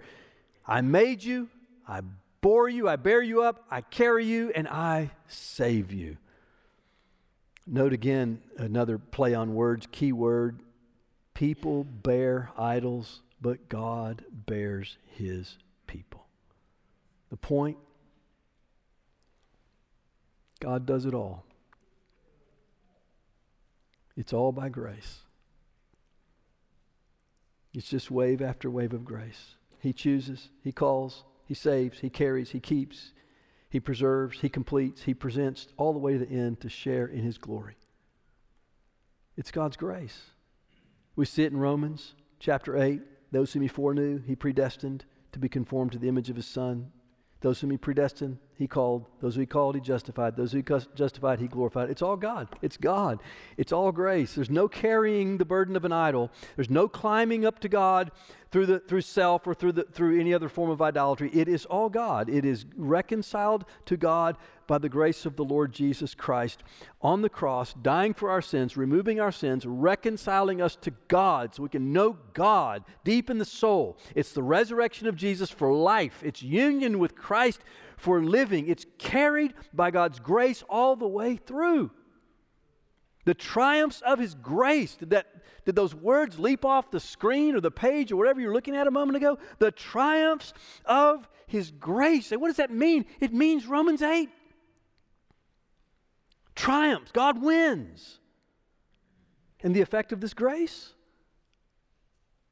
I 0.65 0.81
made 0.81 1.23
you, 1.23 1.49
I 1.87 2.01
bore 2.41 2.69
you, 2.69 2.87
I 2.87 2.95
bear 2.95 3.21
you 3.21 3.41
up, 3.41 3.65
I 3.69 3.81
carry 3.81 4.25
you, 4.25 4.51
and 4.55 4.67
I 4.67 5.11
save 5.27 5.91
you. 5.91 6.17
Note 7.67 7.93
again 7.93 8.41
another 8.57 8.97
play 8.97 9.33
on 9.33 9.53
words, 9.53 9.87
key 9.91 10.11
word. 10.11 10.61
People 11.33 11.83
bear 11.83 12.51
idols, 12.57 13.21
but 13.39 13.69
God 13.69 14.25
bears 14.31 14.97
his 15.15 15.57
people. 15.87 16.25
The 17.29 17.37
point 17.37 17.77
God 20.59 20.85
does 20.85 21.05
it 21.05 21.13
all. 21.13 21.43
It's 24.15 24.33
all 24.33 24.51
by 24.51 24.69
grace. 24.69 25.21
It's 27.73 27.89
just 27.89 28.11
wave 28.11 28.41
after 28.41 28.69
wave 28.69 28.93
of 28.93 29.05
grace. 29.05 29.55
He 29.79 29.93
chooses, 29.93 30.49
He 30.63 30.71
calls, 30.71 31.23
he 31.45 31.53
saves, 31.53 31.99
He 31.99 32.09
carries, 32.09 32.51
He 32.51 32.59
keeps, 32.59 33.13
He 33.71 33.79
preserves, 33.79 34.41
He 34.41 34.49
completes, 34.49 35.03
He 35.03 35.13
presents 35.13 35.69
all 35.77 35.93
the 35.93 35.99
way 35.99 36.11
to 36.13 36.19
the 36.19 36.29
end 36.29 36.59
to 36.59 36.69
share 36.69 37.07
in 37.07 37.23
His 37.23 37.37
glory. 37.37 37.77
It's 39.37 39.49
God's 39.49 39.77
grace. 39.77 40.31
We 41.15 41.25
see 41.25 41.43
it 41.43 41.53
in 41.53 41.57
Romans 41.57 42.13
chapter 42.37 42.77
8. 42.77 43.01
Those 43.31 43.53
whom 43.53 43.61
He 43.61 43.69
foreknew, 43.69 44.19
He 44.19 44.35
predestined 44.35 45.05
to 45.31 45.39
be 45.39 45.47
conformed 45.47 45.93
to 45.93 45.97
the 45.97 46.09
image 46.09 46.29
of 46.29 46.35
His 46.35 46.45
Son. 46.45 46.91
Those 47.41 47.59
whom 47.59 47.71
He 47.71 47.77
predestined, 47.77 48.37
He 48.55 48.67
called. 48.67 49.05
Those 49.19 49.35
who 49.35 49.41
He 49.41 49.47
called, 49.47 49.75
He 49.75 49.81
justified. 49.81 50.37
Those 50.37 50.51
who 50.51 50.59
He 50.59 50.63
justified, 50.95 51.39
He 51.39 51.47
glorified. 51.47 51.89
It's 51.89 52.01
all 52.01 52.15
God. 52.15 52.47
It's 52.61 52.77
God. 52.77 53.19
It's 53.57 53.71
all 53.71 53.91
grace. 53.91 54.35
There's 54.35 54.49
no 54.49 54.67
carrying 54.67 55.37
the 55.37 55.45
burden 55.45 55.75
of 55.75 55.83
an 55.83 55.91
idol. 55.91 56.31
There's 56.55 56.69
no 56.69 56.87
climbing 56.87 57.45
up 57.45 57.59
to 57.59 57.69
God 57.69 58.11
through, 58.51 58.67
the, 58.67 58.79
through 58.79 59.01
self 59.01 59.47
or 59.47 59.55
through, 59.55 59.71
the, 59.73 59.83
through 59.83 60.19
any 60.19 60.33
other 60.33 60.49
form 60.49 60.69
of 60.69 60.81
idolatry. 60.81 61.31
It 61.33 61.47
is 61.47 61.65
all 61.65 61.89
God. 61.89 62.29
It 62.29 62.45
is 62.45 62.65
reconciled 62.75 63.65
to 63.85 63.97
God 63.97 64.37
by 64.71 64.77
the 64.77 64.87
grace 64.87 65.25
of 65.25 65.35
the 65.35 65.43
Lord 65.43 65.73
Jesus 65.73 66.15
Christ 66.15 66.63
on 67.01 67.23
the 67.23 67.29
cross, 67.29 67.73
dying 67.73 68.13
for 68.13 68.29
our 68.29 68.41
sins, 68.41 68.77
removing 68.77 69.19
our 69.19 69.33
sins, 69.33 69.65
reconciling 69.65 70.61
us 70.61 70.77
to 70.77 70.91
God 71.09 71.53
so 71.53 71.63
we 71.63 71.67
can 71.67 71.91
know 71.91 72.15
God 72.31 72.85
deep 73.03 73.29
in 73.29 73.37
the 73.37 73.43
soul. 73.43 73.97
It's 74.15 74.31
the 74.31 74.41
resurrection 74.41 75.07
of 75.07 75.17
Jesus 75.17 75.49
for 75.49 75.73
life, 75.73 76.23
it's 76.23 76.41
union 76.41 76.99
with 76.99 77.17
Christ 77.17 77.59
for 77.97 78.23
living. 78.23 78.69
It's 78.69 78.85
carried 78.97 79.55
by 79.73 79.91
God's 79.91 80.21
grace 80.21 80.63
all 80.69 80.95
the 80.95 81.05
way 81.05 81.35
through. 81.35 81.91
The 83.25 83.33
triumphs 83.33 84.01
of 84.05 84.19
His 84.19 84.35
grace. 84.35 84.95
Did, 84.95 85.09
that, 85.09 85.27
did 85.65 85.75
those 85.75 85.93
words 85.93 86.39
leap 86.39 86.63
off 86.63 86.91
the 86.91 87.01
screen 87.01 87.57
or 87.57 87.59
the 87.59 87.71
page 87.71 88.13
or 88.13 88.15
whatever 88.15 88.39
you're 88.39 88.53
looking 88.53 88.77
at 88.77 88.87
a 88.87 88.91
moment 88.91 89.17
ago? 89.17 89.37
The 89.59 89.71
triumphs 89.71 90.53
of 90.85 91.27
His 91.45 91.71
grace. 91.71 92.31
And 92.31 92.39
what 92.39 92.47
does 92.47 92.55
that 92.55 92.71
mean? 92.71 93.05
It 93.19 93.33
means 93.33 93.67
Romans 93.67 94.01
8. 94.01 94.29
Triumphs. 96.55 97.11
God 97.11 97.41
wins. 97.41 98.19
And 99.63 99.75
the 99.75 99.81
effect 99.81 100.11
of 100.11 100.21
this 100.21 100.33
grace? 100.33 100.93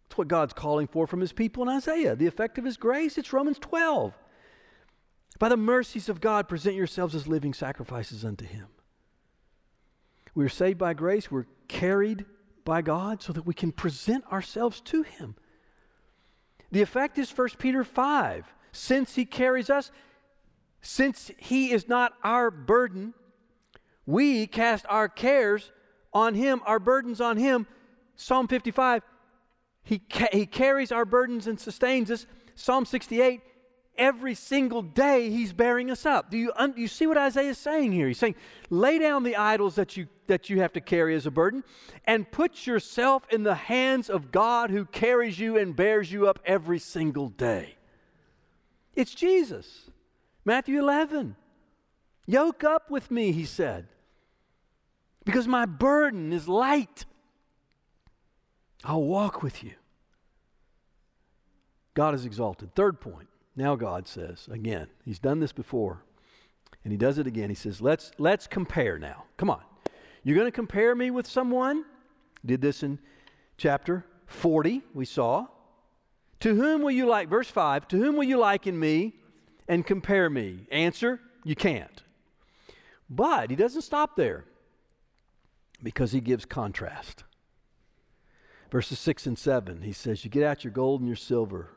It's 0.07 0.17
what 0.17 0.27
God's 0.27 0.53
calling 0.53 0.88
for 0.88 1.07
from 1.07 1.21
His 1.21 1.33
people 1.33 1.63
in 1.63 1.69
Isaiah. 1.69 2.15
The 2.15 2.27
effect 2.27 2.57
of 2.57 2.65
His 2.65 2.77
grace? 2.77 3.17
It's 3.17 3.33
Romans 3.33 3.59
12. 3.59 4.13
By 5.38 5.49
the 5.49 5.57
mercies 5.57 6.09
of 6.09 6.19
God, 6.19 6.49
present 6.49 6.75
yourselves 6.75 7.15
as 7.15 7.27
living 7.27 7.53
sacrifices 7.53 8.25
unto 8.25 8.45
Him 8.45 8.67
We're 10.35 10.49
saved 10.49 10.77
by 10.77 10.93
grace, 10.93 11.31
we're 11.31 11.45
carried 11.67 12.25
by 12.65 12.81
God 12.81 13.21
so 13.21 13.33
that 13.33 13.45
we 13.45 13.53
can 13.53 13.71
present 13.71 14.25
ourselves 14.31 14.81
to 14.81 15.03
Him. 15.03 15.35
The 16.71 16.81
effect 16.81 17.17
is 17.17 17.31
1 17.31 17.49
Peter 17.57 17.83
5. 17.83 18.45
Since 18.71 19.15
He 19.15 19.25
carries 19.25 19.69
us, 19.69 19.91
since 20.81 21.31
He 21.38 21.71
is 21.71 21.88
not 21.88 22.13
our 22.23 22.51
burden, 22.51 23.13
we 24.09 24.47
cast 24.47 24.87
our 24.89 25.07
cares 25.07 25.71
on 26.11 26.33
Him, 26.33 26.63
our 26.65 26.79
burdens 26.79 27.21
on 27.21 27.37
Him. 27.37 27.67
Psalm 28.15 28.47
55, 28.47 29.03
He, 29.83 29.99
ca- 29.99 30.29
he 30.31 30.47
carries 30.47 30.91
our 30.91 31.05
burdens 31.05 31.45
and 31.45 31.59
sustains 31.59 32.09
us. 32.09 32.25
Psalm 32.55 32.85
68, 32.85 33.41
every 33.99 34.33
single 34.33 34.81
day 34.81 35.29
he's 35.29 35.53
bearing 35.53 35.91
us 35.91 36.07
up. 36.07 36.31
Do 36.31 36.39
you, 36.39 36.51
un- 36.55 36.73
you 36.75 36.87
see 36.87 37.05
what 37.05 37.19
Isaiah 37.19 37.51
is 37.51 37.59
saying 37.59 37.91
here? 37.91 38.07
He's 38.07 38.17
saying, 38.17 38.33
lay 38.71 38.97
down 38.97 39.21
the 39.21 39.35
idols 39.35 39.75
that 39.75 39.95
you, 39.95 40.07
that 40.25 40.49
you 40.49 40.59
have 40.61 40.73
to 40.73 40.81
carry 40.81 41.13
as 41.13 41.27
a 41.27 41.31
burden 41.31 41.63
and 42.05 42.31
put 42.31 42.65
yourself 42.65 43.27
in 43.29 43.43
the 43.43 43.53
hands 43.53 44.09
of 44.09 44.31
God 44.31 44.71
who 44.71 44.85
carries 44.85 45.37
you 45.37 45.55
and 45.55 45.75
bears 45.75 46.11
you 46.11 46.27
up 46.27 46.39
every 46.45 46.79
single 46.79 47.29
day. 47.29 47.75
It's 48.95 49.13
Jesus. 49.13 49.91
Matthew 50.43 50.79
11. 50.79 51.35
Yoke 52.25 52.63
up 52.63 52.89
with 52.89 53.11
me, 53.11 53.31
he 53.31 53.45
said, 53.45 53.87
because 55.29 55.47
my 55.47 55.67
burden 55.67 56.33
is 56.33 56.47
light. 56.47 57.05
I'll 58.83 59.03
walk 59.03 59.43
with 59.43 59.63
you. 59.63 59.73
God 61.93 62.15
is 62.15 62.25
exalted. 62.25 62.73
Third 62.73 62.99
point 62.99 63.27
now 63.55 63.75
God 63.75 64.07
says, 64.07 64.49
again, 64.51 64.87
he's 65.05 65.19
done 65.19 65.39
this 65.39 65.51
before, 65.51 66.03
and 66.83 66.91
he 66.91 66.97
does 66.97 67.19
it 67.19 67.27
again. 67.27 67.49
He 67.49 67.55
says, 67.55 67.79
let's, 67.79 68.11
let's 68.17 68.47
compare 68.47 68.97
now. 68.97 69.25
Come 69.37 69.51
on. 69.51 69.61
You're 70.23 70.35
going 70.35 70.47
to 70.47 70.51
compare 70.51 70.95
me 70.95 71.11
with 71.11 71.27
someone? 71.27 71.85
Did 72.43 72.61
this 72.61 72.81
in 72.81 72.97
chapter 73.55 74.05
40, 74.25 74.81
we 74.95 75.05
saw. 75.05 75.45
To 76.39 76.55
whom 76.55 76.81
will 76.81 76.89
you 76.89 77.05
like, 77.05 77.29
verse 77.29 77.49
5, 77.51 77.87
to 77.89 77.97
whom 77.97 78.15
will 78.15 78.23
you 78.23 78.39
liken 78.39 78.79
me 78.79 79.13
and 79.67 79.85
compare 79.85 80.27
me? 80.27 80.65
Answer, 80.71 81.19
you 81.43 81.55
can't. 81.55 82.01
But 83.11 83.51
he 83.51 83.55
doesn't 83.55 83.83
stop 83.83 84.15
there 84.15 84.45
because 85.81 86.11
he 86.11 86.21
gives 86.21 86.45
contrast. 86.45 87.23
Verses 88.71 88.99
6 88.99 89.25
and 89.25 89.37
7, 89.37 89.81
he 89.81 89.91
says, 89.91 90.23
You 90.23 90.29
get 90.29 90.43
out 90.43 90.63
your 90.63 90.73
gold 90.73 91.01
and 91.01 91.07
your 91.07 91.15
silver 91.15 91.69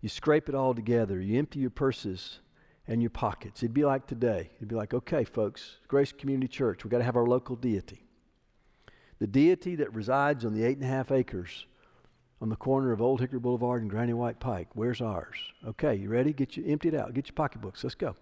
you 0.00 0.08
scrape 0.08 0.48
it 0.48 0.54
all 0.54 0.74
together. 0.74 1.20
You 1.20 1.38
empty 1.38 1.58
your 1.58 1.70
purses 1.70 2.40
and 2.86 3.02
your 3.02 3.10
pockets. 3.10 3.62
It'd 3.62 3.74
be 3.74 3.84
like 3.84 4.06
today. 4.06 4.50
It'd 4.56 4.68
be 4.68 4.76
like, 4.76 4.94
okay, 4.94 5.24
folks, 5.24 5.78
Grace 5.88 6.12
Community 6.12 6.48
Church, 6.48 6.84
we've 6.84 6.90
got 6.90 6.98
to 6.98 7.04
have 7.04 7.16
our 7.16 7.26
local 7.26 7.56
deity. 7.56 8.04
The 9.18 9.26
deity 9.26 9.74
that 9.76 9.92
resides 9.92 10.44
on 10.44 10.54
the 10.54 10.64
eight 10.64 10.76
and 10.76 10.86
a 10.86 10.88
half 10.88 11.10
acres 11.10 11.66
on 12.40 12.48
the 12.48 12.56
corner 12.56 12.92
of 12.92 13.02
Old 13.02 13.20
Hickory 13.20 13.40
Boulevard 13.40 13.82
and 13.82 13.90
Granny 13.90 14.12
White 14.12 14.38
Pike. 14.38 14.68
Where's 14.74 15.00
ours? 15.00 15.36
Okay, 15.66 15.96
you 15.96 16.08
ready? 16.08 16.32
Get 16.32 16.56
you 16.56 16.64
empty 16.66 16.88
it 16.88 16.94
out. 16.94 17.12
Get 17.12 17.26
your 17.26 17.34
pocketbooks. 17.34 17.82
Let's 17.82 17.96
go. 17.96 18.14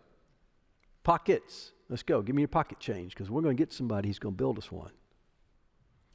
Pockets. 1.05 1.73
Let's 1.89 2.03
go. 2.03 2.23
Give 2.23 2.35
me 2.35 2.43
your 2.43 2.49
pocket 2.49 2.81
change 2.81 3.15
because 3.15 3.31
we're 3.31 3.43
going 3.43 3.57
to 3.57 3.61
get 3.61 3.73
somebody 3.73 4.09
who's 4.09 4.19
going 4.19 4.35
to 4.35 4.39
build 4.39 4.59
us 4.59 4.73
one. 4.73 4.93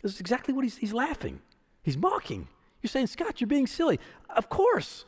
This 0.02 0.14
is 0.14 0.20
exactly 0.20 0.54
what 0.54 0.64
he's, 0.64 0.78
he's 0.78 0.94
laughing. 0.94 1.42
He's 1.84 1.98
mocking. 1.98 2.48
You're 2.82 2.90
saying, 2.90 3.08
Scott, 3.08 3.40
you're 3.40 3.48
being 3.48 3.68
silly. 3.68 4.00
Of 4.36 4.50
course. 4.50 5.06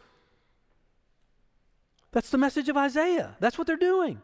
That's 2.12 2.30
the 2.30 2.38
message 2.38 2.70
of 2.70 2.78
Isaiah. 2.78 3.36
That's 3.40 3.58
what 3.58 3.68
they're 3.68 3.76
doing. 3.76 4.22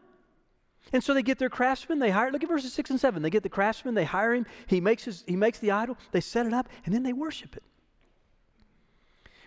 And 0.94 1.04
so 1.04 1.14
they 1.14 1.24
get 1.24 1.40
their 1.40 1.50
craftsman, 1.50 2.00
they 2.00 2.10
hire, 2.10 2.32
look 2.32 2.42
at 2.42 2.50
verses 2.50 2.74
6 2.74 2.92
and 2.92 3.00
7. 3.00 3.22
They 3.22 3.30
get 3.30 3.44
the 3.44 3.50
craftsman, 3.50 3.96
they 3.96 4.06
hire 4.06 4.34
him, 4.34 4.46
he 4.66 4.80
makes, 4.80 5.04
his, 5.04 5.24
he 5.28 5.36
makes 5.36 5.60
the 5.60 5.72
idol, 5.72 5.98
they 6.12 6.22
set 6.22 6.46
it 6.48 6.54
up, 6.54 6.70
and 6.86 6.94
then 6.94 7.04
they 7.04 7.14
worship 7.14 7.56
it. 7.56 7.64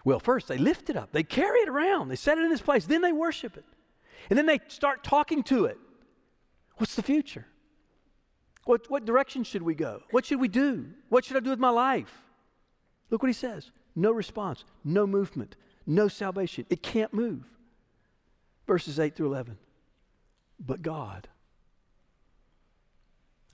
Well, 0.05 0.21
first 0.21 0.49
they 0.49 0.59
lift 0.59 0.91
it 0.91 0.97
up, 0.97 1.13
they 1.13 1.23
carry 1.23 1.61
it 1.61 1.69
around, 1.69 2.09
they 2.09 2.17
set 2.17 2.39
it 2.39 2.45
in 2.45 2.53
its 2.53 2.61
place, 2.61 2.85
then 2.85 3.03
they 3.03 3.13
worship 3.13 3.57
it. 3.57 3.65
And 4.31 4.39
then 4.39 4.47
they 4.47 4.61
start 4.69 5.03
talking 5.03 5.43
to 5.45 5.65
it. 5.65 5.79
What's 6.83 6.97
the 6.97 7.03
future? 7.03 7.47
What, 8.65 8.91
what 8.91 9.05
direction 9.05 9.45
should 9.45 9.63
we 9.63 9.77
go? 9.77 10.03
What 10.11 10.27
should 10.27 10.41
we 10.41 10.49
do? 10.49 10.87
What 11.11 11.25
should 11.25 11.37
I 11.37 11.41
do 11.41 11.51
with 11.51 11.61
my 11.61 11.71
life? 11.71 12.13
Look 13.09 13.23
what 13.23 13.29
he 13.29 13.33
says 13.35 13.71
no 13.95 14.11
response, 14.11 14.65
no 14.83 15.07
movement, 15.07 15.55
no 15.87 16.09
salvation. 16.09 16.67
It 16.71 16.83
can't 16.83 17.15
move 17.15 17.45
verses 18.67 18.99
8 18.99 19.15
through 19.15 19.29
11. 19.29 19.59
But 20.59 20.83
God. 20.83 21.29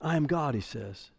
I 0.01 0.15
am 0.15 0.25
God, 0.25 0.55
he 0.55 0.61
says. 0.61 1.11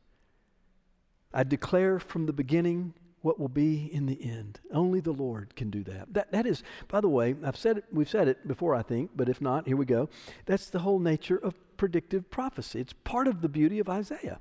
I 1.32 1.44
declare 1.44 2.00
from 2.00 2.26
the 2.26 2.32
beginning 2.32 2.94
what 3.22 3.38
will 3.38 3.48
be 3.48 3.88
in 3.92 4.06
the 4.06 4.20
end. 4.20 4.58
Only 4.72 4.98
the 4.98 5.12
Lord 5.12 5.54
can 5.54 5.70
do 5.70 5.84
that. 5.84 6.12
That, 6.14 6.32
that 6.32 6.44
is, 6.44 6.64
by 6.88 7.00
the 7.00 7.08
way, 7.08 7.36
I've 7.44 7.56
said 7.56 7.78
it, 7.78 7.84
we've 7.92 8.10
said 8.10 8.26
it 8.26 8.48
before, 8.48 8.74
I 8.74 8.82
think, 8.82 9.10
but 9.14 9.28
if 9.28 9.40
not, 9.40 9.68
here 9.68 9.76
we 9.76 9.84
go. 9.84 10.08
That's 10.46 10.70
the 10.70 10.80
whole 10.80 10.98
nature 10.98 11.36
of 11.36 11.54
predictive 11.80 12.30
prophecy. 12.30 12.78
It's 12.78 12.92
part 13.04 13.26
of 13.26 13.40
the 13.40 13.48
beauty 13.48 13.78
of 13.78 13.88
Isaiah. 13.88 14.38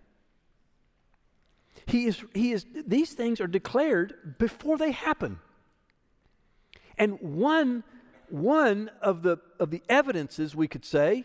He 1.85 2.05
is, 2.05 2.21
he 2.33 2.51
is, 2.51 2.65
these 2.85 3.13
things 3.13 3.39
are 3.39 3.47
declared 3.47 4.35
before 4.37 4.77
they 4.77 4.91
happen. 4.91 5.39
And 6.97 7.17
one 7.21 7.85
one 8.27 8.91
of 9.01 9.23
the, 9.23 9.37
of 9.57 9.71
the 9.71 9.81
evidences, 9.87 10.53
we 10.53 10.67
could 10.67 10.83
say, 10.83 11.23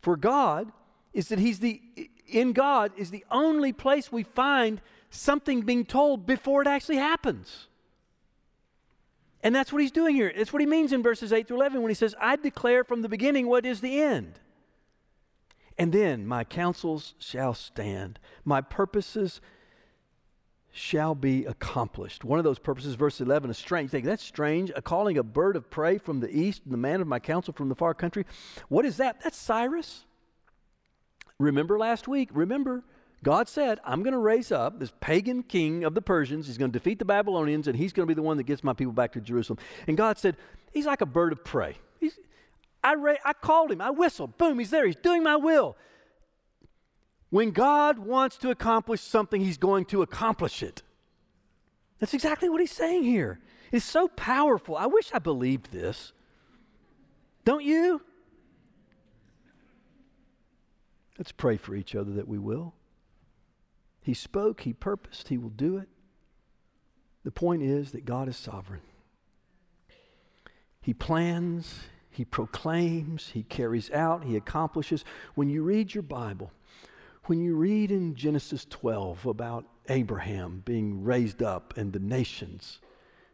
for 0.00 0.16
God 0.16 0.72
is 1.12 1.28
that 1.28 1.38
He's 1.38 1.58
the, 1.58 1.80
in 2.26 2.54
God, 2.54 2.90
is 2.96 3.10
the 3.10 3.26
only 3.30 3.74
place 3.74 4.10
we 4.10 4.22
find 4.22 4.80
something 5.10 5.60
being 5.60 5.84
told 5.84 6.26
before 6.26 6.62
it 6.62 6.68
actually 6.68 6.96
happens. 6.96 7.68
And 9.42 9.54
that's 9.54 9.72
what 9.72 9.82
He's 9.82 9.92
doing 9.92 10.16
here. 10.16 10.32
That's 10.34 10.54
what 10.54 10.60
He 10.60 10.66
means 10.66 10.92
in 10.94 11.02
verses 11.02 11.34
8 11.34 11.46
through 11.46 11.58
11 11.58 11.82
when 11.82 11.90
He 11.90 11.94
says, 11.94 12.14
I 12.18 12.36
declare 12.36 12.82
from 12.82 13.02
the 13.02 13.08
beginning 13.10 13.46
what 13.46 13.66
is 13.66 13.82
the 13.82 14.00
end. 14.00 14.40
And 15.80 15.94
then 15.94 16.26
my 16.26 16.44
counsels 16.44 17.14
shall 17.18 17.54
stand, 17.54 18.18
my 18.44 18.60
purposes 18.60 19.40
shall 20.70 21.14
be 21.14 21.46
accomplished. 21.46 22.22
One 22.22 22.38
of 22.38 22.44
those 22.44 22.58
purposes, 22.58 22.96
verse 22.96 23.18
11, 23.18 23.48
is 23.48 23.56
strange. 23.56 23.86
You 23.86 23.92
think, 23.92 24.04
that's 24.04 24.22
strange. 24.22 24.70
A 24.76 24.82
calling 24.82 25.16
a 25.16 25.22
bird 25.22 25.56
of 25.56 25.70
prey 25.70 25.96
from 25.96 26.20
the 26.20 26.28
east 26.28 26.60
and 26.64 26.74
the 26.74 26.78
man 26.78 27.00
of 27.00 27.06
my 27.06 27.18
counsel 27.18 27.54
from 27.54 27.70
the 27.70 27.74
far 27.74 27.94
country. 27.94 28.26
What 28.68 28.84
is 28.84 28.98
that? 28.98 29.22
That's 29.22 29.38
Cyrus. 29.38 30.04
Remember 31.38 31.78
last 31.78 32.06
week? 32.06 32.28
Remember, 32.34 32.84
God 33.24 33.48
said, 33.48 33.80
I'm 33.82 34.02
going 34.02 34.12
to 34.12 34.18
raise 34.18 34.52
up 34.52 34.80
this 34.80 34.92
pagan 35.00 35.42
king 35.42 35.84
of 35.84 35.94
the 35.94 36.02
Persians. 36.02 36.46
He's 36.46 36.58
going 36.58 36.72
to 36.72 36.78
defeat 36.78 36.98
the 36.98 37.06
Babylonians, 37.06 37.68
and 37.68 37.78
he's 37.78 37.94
going 37.94 38.06
to 38.06 38.10
be 38.10 38.14
the 38.14 38.22
one 38.22 38.36
that 38.36 38.44
gets 38.44 38.62
my 38.62 38.74
people 38.74 38.92
back 38.92 39.12
to 39.12 39.20
Jerusalem. 39.22 39.58
And 39.86 39.96
God 39.96 40.18
said, 40.18 40.36
He's 40.72 40.84
like 40.84 41.00
a 41.00 41.06
bird 41.06 41.32
of 41.32 41.42
prey. 41.42 41.78
I, 42.82 42.94
ra- 42.94 43.14
I 43.24 43.32
called 43.32 43.72
him, 43.72 43.80
I 43.80 43.90
whistled, 43.90 44.38
boom, 44.38 44.58
he's 44.58 44.70
there, 44.70 44.86
he's 44.86 44.96
doing 44.96 45.22
my 45.22 45.36
will. 45.36 45.76
When 47.30 47.52
God 47.52 48.00
wants 48.00 48.36
to 48.38 48.50
accomplish 48.50 49.00
something, 49.00 49.40
He's 49.40 49.56
going 49.56 49.84
to 49.86 50.02
accomplish 50.02 50.62
it. 50.62 50.82
That's 52.00 52.12
exactly 52.12 52.48
what 52.48 52.60
He's 52.60 52.72
saying 52.72 53.04
here. 53.04 53.40
It's 53.72 53.84
so 53.84 54.08
powerful. 54.08 54.76
I 54.76 54.86
wish 54.86 55.10
I 55.14 55.20
believed 55.20 55.70
this. 55.70 56.12
Don't 57.44 57.64
you? 57.64 58.02
Let's 61.16 61.32
pray 61.32 61.56
for 61.56 61.74
each 61.74 61.94
other 61.94 62.12
that 62.14 62.26
we 62.26 62.38
will. 62.38 62.74
He 64.02 64.14
spoke, 64.14 64.62
He 64.62 64.72
purposed, 64.72 65.28
He 65.28 65.38
will 65.38 65.50
do 65.50 65.76
it. 65.76 65.88
The 67.22 67.30
point 67.30 67.62
is 67.62 67.92
that 67.92 68.04
God 68.04 68.28
is 68.28 68.36
sovereign. 68.36 68.80
He 70.80 70.94
plans, 70.94 71.80
He 72.10 72.24
proclaims, 72.24 73.28
He 73.28 73.44
carries 73.44 73.90
out, 73.90 74.24
He 74.24 74.36
accomplishes. 74.36 75.04
When 75.34 75.48
you 75.48 75.62
read 75.62 75.94
your 75.94 76.02
Bible, 76.02 76.52
when 77.24 77.40
you 77.40 77.54
read 77.54 77.90
in 77.90 78.14
Genesis 78.14 78.66
12 78.68 79.26
about 79.26 79.64
Abraham 79.88 80.62
being 80.64 81.04
raised 81.04 81.42
up 81.42 81.76
and 81.76 81.92
the 81.92 81.98
nations 81.98 82.80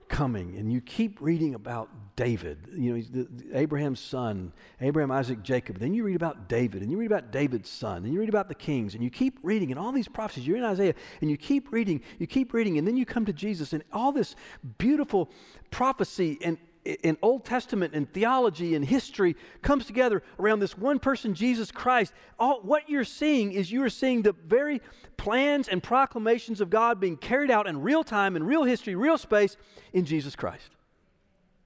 coming, 0.09 0.57
and 0.57 0.73
you 0.73 0.81
keep 0.81 1.19
reading 1.21 1.55
about 1.55 1.89
David, 2.15 2.59
you 2.77 2.95
know, 2.95 3.03
the, 3.03 3.25
the, 3.25 3.59
Abraham's 3.59 4.01
son, 4.01 4.53
Abraham, 4.81 5.11
Isaac, 5.11 5.43
Jacob. 5.43 5.79
Then 5.79 5.95
you 5.95 6.05
read 6.05 6.17
about 6.17 6.49
David, 6.49 6.83
and 6.83 6.91
you 6.91 6.99
read 6.99 7.11
about 7.11 7.33
David's 7.33 7.69
son, 7.69 8.05
and 8.05 8.13
you 8.13 8.21
read 8.21 8.29
about 8.29 8.49
the 8.49 8.55
kings, 8.55 8.95
and 8.95 9.03
you 9.03 9.11
keep 9.11 9.39
reading, 9.43 9.71
and 9.71 9.81
all 9.81 9.93
these 9.93 10.09
prophecies. 10.09 10.47
You're 10.47 10.59
in 10.59 10.65
Isaiah, 10.65 10.95
and 11.21 11.31
you 11.31 11.37
keep 11.37 11.73
reading, 11.73 12.03
you 12.19 12.27
keep 12.27 12.53
reading, 12.53 12.79
and 12.79 12.87
then 12.87 12.97
you 12.97 13.05
come 13.05 13.25
to 13.25 13.33
Jesus, 13.33 13.73
and 13.73 13.83
all 13.93 14.13
this 14.13 14.37
beautiful 14.79 15.31
prophecy 15.71 16.39
and 16.43 16.59
in 16.87 17.19
Old 17.21 17.45
Testament 17.45 17.95
and 17.95 18.11
theology 18.13 18.75
and 18.75 18.85
history 18.85 19.37
comes 19.63 19.87
together 19.87 20.23
around 20.39 20.61
this 20.61 20.79
one 20.79 20.99
person, 20.99 21.35
Jesus 21.35 21.73
Christ. 21.73 22.13
All, 22.39 22.61
what 22.63 22.89
you're 22.89 23.05
seeing 23.05 23.53
is 23.53 23.73
you 23.73 23.83
are 23.83 23.91
seeing 23.91 24.23
the 24.23 24.35
very 24.47 24.81
plans 25.17 25.69
and 25.69 25.83
proclamations 25.83 26.61
of 26.61 26.71
God 26.71 27.01
being 27.01 27.17
carried 27.17 27.51
out 27.51 27.67
in 27.67 27.83
real 27.83 28.05
time, 28.05 28.37
in 28.37 28.45
real 28.45 28.65
history, 28.65 28.95
real 28.95 29.19
space 29.19 29.57
in 29.93 30.05
Jesus 30.05 30.37
Christ. 30.37 30.71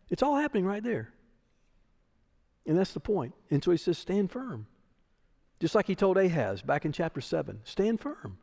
It's 0.09 0.23
all 0.23 0.37
happening 0.37 0.65
right 0.65 0.83
there. 0.83 1.13
And 2.67 2.79
that's 2.79 2.93
the 2.93 3.01
point. 3.01 3.35
And 3.51 3.63
so 3.63 3.71
he 3.71 3.77
says, 3.77 3.99
stand 3.99 4.31
firm. 4.31 4.67
Just 5.61 5.75
like 5.75 5.87
he 5.87 5.95
told 5.95 6.17
Ahaz 6.17 6.63
back 6.63 6.85
in 6.87 6.93
chapter 6.93 7.21
7 7.21 7.61
stand 7.65 8.01
firm. 8.01 8.39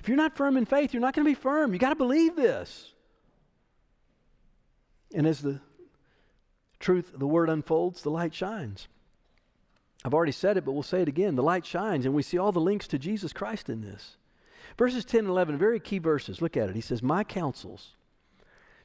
if 0.00 0.08
you're 0.08 0.16
not 0.16 0.36
firm 0.36 0.56
in 0.56 0.64
faith, 0.64 0.92
you're 0.92 1.00
not 1.00 1.14
going 1.14 1.24
to 1.24 1.30
be 1.30 1.34
firm. 1.34 1.72
You 1.72 1.78
got 1.78 1.90
to 1.90 1.96
believe 1.96 2.34
this. 2.34 2.92
And 5.14 5.26
as 5.26 5.40
the 5.40 5.60
truth, 6.80 7.12
the 7.16 7.26
word 7.26 7.48
unfolds, 7.48 8.02
the 8.02 8.10
light 8.10 8.34
shines. 8.34 8.88
I've 10.04 10.14
already 10.14 10.32
said 10.32 10.56
it, 10.56 10.64
but 10.64 10.72
we'll 10.72 10.82
say 10.82 11.02
it 11.02 11.08
again. 11.08 11.36
The 11.36 11.42
light 11.42 11.66
shines, 11.66 12.06
and 12.06 12.14
we 12.14 12.22
see 12.22 12.38
all 12.38 12.52
the 12.52 12.60
links 12.60 12.88
to 12.88 12.98
Jesus 12.98 13.32
Christ 13.32 13.68
in 13.68 13.82
this. 13.82 14.16
Verses 14.78 15.04
10 15.04 15.20
and 15.20 15.28
11, 15.28 15.58
very 15.58 15.78
key 15.78 15.98
verses. 15.98 16.40
Look 16.40 16.56
at 16.56 16.70
it. 16.70 16.74
He 16.74 16.80
says, 16.80 17.02
My 17.02 17.22
counsels 17.22 17.96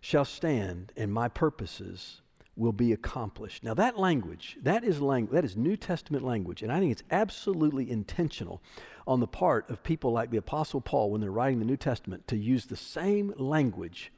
shall 0.01 0.25
stand, 0.25 0.91
and 0.97 1.13
my 1.13 1.29
purposes 1.29 2.21
will 2.57 2.73
be 2.73 2.93
accomplished. 2.93 3.63
Now 3.63 3.73
that 3.73 3.99
language, 3.99 4.57
that 4.61 4.83
is 4.83 5.01
language, 5.01 5.33
that 5.33 5.45
is 5.45 5.57
New 5.57 5.75
Testament 5.75 6.23
language, 6.23 6.63
and 6.63 6.71
I 6.71 6.79
think 6.79 6.91
it's 6.91 7.03
absolutely 7.11 7.89
intentional 7.89 8.61
on 9.07 9.19
the 9.19 9.27
part 9.27 9.69
of 9.69 9.83
people 9.83 10.11
like 10.11 10.31
the 10.31 10.37
apostle 10.37 10.81
Paul 10.81 11.11
when 11.11 11.21
they're 11.21 11.31
writing 11.31 11.59
the 11.59 11.65
New 11.65 11.77
Testament 11.77 12.27
to 12.27 12.37
use 12.37 12.65
the 12.65 12.77
same 12.77 13.33
language 13.37 14.11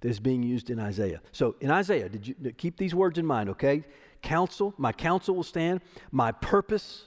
that 0.00 0.08
is 0.08 0.20
being 0.20 0.42
used 0.42 0.70
in 0.70 0.78
Isaiah. 0.78 1.20
So 1.32 1.56
in 1.60 1.70
Isaiah, 1.70 2.08
did 2.08 2.26
you 2.26 2.34
keep 2.56 2.76
these 2.76 2.94
words 2.94 3.18
in 3.18 3.26
mind, 3.26 3.50
okay? 3.50 3.84
Counsel, 4.22 4.74
my 4.78 4.92
counsel 4.92 5.34
will 5.34 5.42
stand, 5.42 5.80
my 6.10 6.32
purpose 6.32 7.04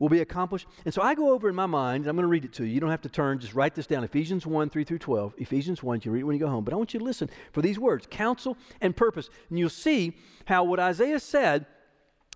will 0.00 0.08
be 0.08 0.20
accomplished. 0.20 0.66
And 0.84 0.92
so 0.92 1.02
I 1.02 1.14
go 1.14 1.32
over 1.32 1.48
in 1.48 1.54
my 1.54 1.66
mind, 1.66 2.06
I'm 2.06 2.16
going 2.16 2.24
to 2.24 2.28
read 2.28 2.44
it 2.44 2.52
to 2.54 2.64
you. 2.64 2.72
You 2.72 2.80
don't 2.80 2.90
have 2.90 3.02
to 3.02 3.08
turn, 3.08 3.38
just 3.38 3.54
write 3.54 3.74
this 3.74 3.86
down. 3.86 4.02
Ephesians 4.02 4.46
1, 4.46 4.70
3 4.70 4.82
through 4.82 4.98
12. 4.98 5.34
Ephesians 5.38 5.82
1, 5.82 5.96
you 5.96 6.00
can 6.00 6.12
read 6.12 6.20
it 6.20 6.24
when 6.24 6.34
you 6.34 6.40
go 6.40 6.48
home. 6.48 6.64
But 6.64 6.72
I 6.72 6.76
want 6.76 6.94
you 6.94 6.98
to 6.98 7.04
listen 7.04 7.28
for 7.52 7.62
these 7.62 7.78
words 7.78 8.06
counsel 8.10 8.56
and 8.80 8.96
purpose. 8.96 9.28
And 9.50 9.58
you'll 9.58 9.68
see 9.68 10.16
how 10.46 10.64
what 10.64 10.80
Isaiah 10.80 11.20
said 11.20 11.66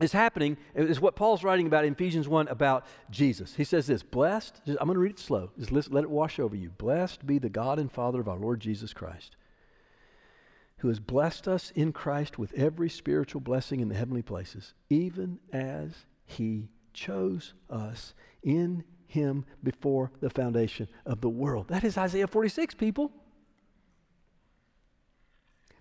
is 0.00 0.12
happening, 0.12 0.56
is 0.74 1.00
what 1.00 1.14
Paul's 1.14 1.44
writing 1.44 1.66
about 1.66 1.84
in 1.84 1.92
Ephesians 1.92 2.28
1 2.28 2.48
about 2.48 2.84
Jesus. 3.10 3.54
He 3.54 3.64
says 3.64 3.86
this 3.86 4.02
Blessed, 4.02 4.60
I'm 4.66 4.74
going 4.74 4.94
to 4.94 4.98
read 4.98 5.12
it 5.12 5.18
slow, 5.18 5.50
just 5.58 5.72
let 5.92 6.04
it 6.04 6.10
wash 6.10 6.38
over 6.38 6.56
you. 6.56 6.70
Blessed 6.70 7.26
be 7.26 7.38
the 7.38 7.48
God 7.48 7.78
and 7.78 7.90
Father 7.90 8.20
of 8.20 8.28
our 8.28 8.36
Lord 8.36 8.60
Jesus 8.60 8.92
Christ, 8.92 9.36
who 10.84 10.88
has 10.88 11.00
blessed 11.00 11.48
us 11.48 11.72
in 11.74 11.92
Christ 11.92 12.38
with 12.38 12.52
every 12.52 12.90
spiritual 12.90 13.40
blessing 13.40 13.80
in 13.80 13.88
the 13.88 13.94
heavenly 13.94 14.20
places, 14.20 14.74
even 14.90 15.38
as 15.50 16.04
he 16.26 16.68
chose 16.92 17.54
us 17.70 18.12
in 18.42 18.84
him 19.06 19.46
before 19.62 20.12
the 20.20 20.28
foundation 20.28 20.86
of 21.06 21.22
the 21.22 21.28
world. 21.30 21.68
That 21.68 21.84
is 21.84 21.96
Isaiah 21.96 22.26
46, 22.26 22.74
people. 22.74 23.10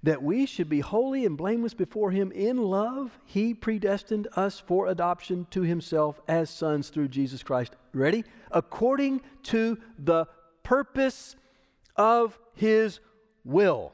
That 0.04 0.24
we 0.24 0.46
should 0.46 0.70
be 0.70 0.80
holy 0.80 1.26
and 1.26 1.36
blameless 1.36 1.74
before 1.74 2.12
him 2.12 2.32
in 2.32 2.56
love, 2.56 3.20
he 3.26 3.54
predestined 3.54 4.30
us 4.38 4.58
for 4.58 4.88
adoption 4.88 5.48
to 5.52 5.64
himself 5.64 6.22
as 6.30 6.50
sons 6.50 6.88
through 6.88 7.10
Jesus 7.10 7.44
Christ. 7.44 7.76
Ready? 7.92 8.24
According 8.52 9.20
to 9.44 9.78
the 10.00 10.28
purpose 10.64 11.36
of 11.98 12.40
his 12.54 13.02
will. 13.44 13.92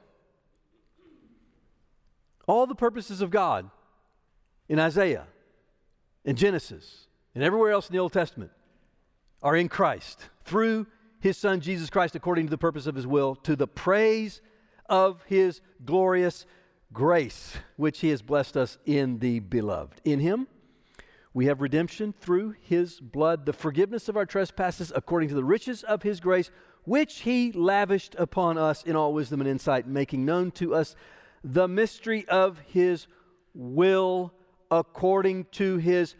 All 2.50 2.66
the 2.66 2.74
purposes 2.74 3.22
of 3.22 3.30
God 3.30 3.70
in 4.68 4.80
Isaiah, 4.80 5.28
in 6.26 6.36
Genesis, 6.36 7.06
and 7.36 7.44
everywhere 7.44 7.72
else 7.72 7.88
in 7.88 7.94
the 7.94 8.00
Old 8.00 8.12
Testament 8.12 8.50
are 9.44 9.56
in 9.56 9.70
Christ 9.70 10.30
through 10.46 10.88
his 11.20 11.38
Son 11.38 11.60
Jesus 11.60 11.92
Christ 11.92 12.16
according 12.16 12.48
to 12.48 12.50
the 12.50 12.58
purpose 12.58 12.88
of 12.88 12.96
his 12.96 13.06
will, 13.06 13.36
to 13.36 13.56
the 13.56 13.68
praise 13.68 14.42
of 14.88 15.22
his 15.28 15.62
glorious 15.86 16.48
grace, 16.92 17.54
which 17.76 18.00
he 18.00 18.10
has 18.10 18.24
blessed 18.24 18.58
us 18.58 18.80
in 18.84 19.20
the 19.20 19.42
beloved. 19.42 20.02
In 20.04 20.20
him, 20.20 20.48
we 21.36 21.46
have 21.46 21.62
redemption 21.62 22.16
through 22.20 22.56
his 22.62 23.00
blood, 23.00 23.46
the 23.46 23.54
forgiveness 23.54 24.10
of 24.10 24.18
our 24.18 24.26
trespasses 24.26 24.92
according 24.96 25.30
to 25.30 25.36
the 25.36 25.44
riches 25.44 25.84
of 25.84 26.02
his 26.02 26.20
grace, 26.20 26.50
which 26.84 27.20
he 27.20 27.52
lavished 27.52 28.16
upon 28.18 28.58
us 28.58 28.82
in 28.82 28.96
all 28.96 29.14
wisdom 29.14 29.40
and 29.40 29.48
insight, 29.48 29.86
making 29.86 30.26
known 30.26 30.50
to 30.50 30.74
us 30.74 30.96
the 31.44 31.68
mystery 31.68 32.28
of 32.28 32.60
his 32.68 33.08
will 33.54 34.34
according 34.72 35.46
to 35.52 35.78
his 35.78 36.16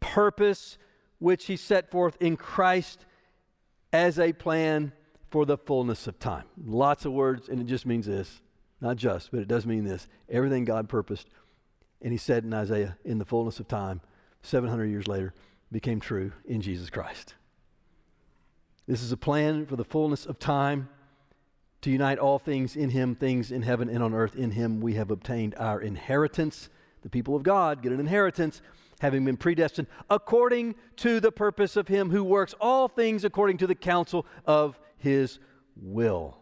purpose 0.00 0.78
which 1.18 1.46
he 1.46 1.56
set 1.56 1.90
forth 1.90 2.16
in 2.20 2.36
Christ 2.36 3.04
as 3.92 4.18
a 4.18 4.32
plan 4.32 4.92
for 5.30 5.44
the 5.44 5.58
fullness 5.58 6.06
of 6.06 6.18
time. 6.18 6.44
Lots 6.64 7.04
of 7.04 7.12
words, 7.12 7.48
and 7.48 7.60
it 7.60 7.64
just 7.64 7.86
means 7.86 8.06
this. 8.06 8.40
Not 8.80 8.96
just, 8.96 9.30
but 9.30 9.40
it 9.40 9.48
does 9.48 9.66
mean 9.66 9.84
this. 9.84 10.08
Everything 10.28 10.64
God 10.64 10.88
purposed, 10.88 11.28
and 12.00 12.12
he 12.12 12.18
said 12.18 12.44
in 12.44 12.54
Isaiah, 12.54 12.96
in 13.04 13.18
the 13.18 13.26
fullness 13.26 13.60
of 13.60 13.68
time, 13.68 14.00
700 14.42 14.86
years 14.86 15.06
later, 15.06 15.34
became 15.70 16.00
true 16.00 16.32
in 16.46 16.62
Jesus 16.62 16.88
Christ. 16.88 17.34
This 18.88 19.02
is 19.02 19.12
a 19.12 19.16
plan 19.16 19.66
for 19.66 19.76
the 19.76 19.84
fullness 19.84 20.24
of 20.24 20.38
time 20.38 20.88
to 21.82 21.90
unite 21.90 22.18
all 22.18 22.38
things 22.38 22.76
in 22.76 22.90
him, 22.90 23.14
things 23.14 23.50
in 23.50 23.62
heaven 23.62 23.88
and 23.88 24.02
on 24.02 24.14
earth. 24.14 24.36
In 24.36 24.50
him 24.52 24.80
we 24.80 24.94
have 24.94 25.10
obtained 25.10 25.54
our 25.56 25.80
inheritance. 25.80 26.68
The 27.02 27.10
people 27.10 27.34
of 27.34 27.42
God 27.42 27.82
get 27.82 27.92
an 27.92 28.00
inheritance 28.00 28.60
having 29.00 29.24
been 29.24 29.36
predestined 29.36 29.88
according 30.10 30.74
to 30.96 31.20
the 31.20 31.32
purpose 31.32 31.76
of 31.76 31.88
him 31.88 32.10
who 32.10 32.22
works 32.22 32.54
all 32.60 32.86
things 32.86 33.24
according 33.24 33.56
to 33.58 33.66
the 33.66 33.74
counsel 33.74 34.26
of 34.46 34.78
his 34.98 35.38
will, 35.74 36.36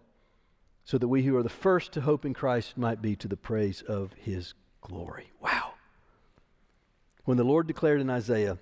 so 0.85 0.99
that 0.99 1.07
we 1.07 1.23
who 1.23 1.37
are 1.37 1.43
the 1.45 1.49
first 1.49 1.93
to 1.93 2.01
hope 2.01 2.25
in 2.25 2.35
Christ 2.35 2.77
might 2.77 3.01
be 3.01 3.15
to 3.17 3.29
the 3.29 3.37
praise 3.37 3.83
of 3.83 4.13
his 4.15 4.55
glory. 4.81 5.31
Wow. 5.41 5.75
When 7.25 7.37
the 7.37 7.45
Lord 7.45 7.69
declared 7.69 8.01
in 8.01 8.11
Isaiah 8.11 8.59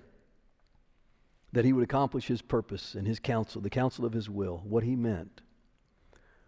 that 1.53 1.65
he 1.65 1.73
would 1.73 1.83
accomplish 1.83 2.27
his 2.27 2.43
purpose 2.43 2.93
and 2.93 3.07
his 3.07 3.19
counsel, 3.19 3.61
the 3.61 3.69
counsel 3.69 4.05
of 4.05 4.13
his 4.13 4.29
will, 4.29 4.61
what 4.63 4.83
he 4.83 4.95
meant 4.95 5.41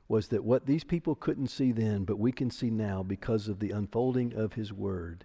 was 0.09 0.27
that 0.29 0.43
what 0.43 0.65
these 0.65 0.83
people 0.83 1.15
couldn't 1.15 1.47
see 1.47 1.71
then, 1.71 2.03
but 2.03 2.19
we 2.19 2.31
can 2.31 2.49
see 2.49 2.69
now 2.69 3.03
because 3.03 3.47
of 3.47 3.59
the 3.59 3.71
unfolding 3.71 4.33
of 4.33 4.53
his 4.53 4.73
word, 4.73 5.23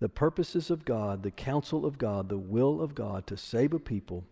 the 0.00 0.08
purposes 0.08 0.70
of 0.70 0.84
God, 0.84 1.22
the 1.22 1.30
counsel 1.30 1.86
of 1.86 1.98
God, 1.98 2.28
the 2.28 2.38
will 2.38 2.80
of 2.80 2.94
God 2.94 3.26
to 3.28 3.36
save 3.36 3.72
a 3.72 3.78
people 3.78 4.24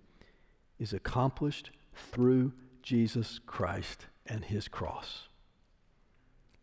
is 0.79 0.93
accomplished 0.93 1.71
through 1.95 2.53
Jesus 2.83 3.39
Christ 3.47 4.07
and 4.27 4.47
his 4.47 4.67
cross. 4.67 5.29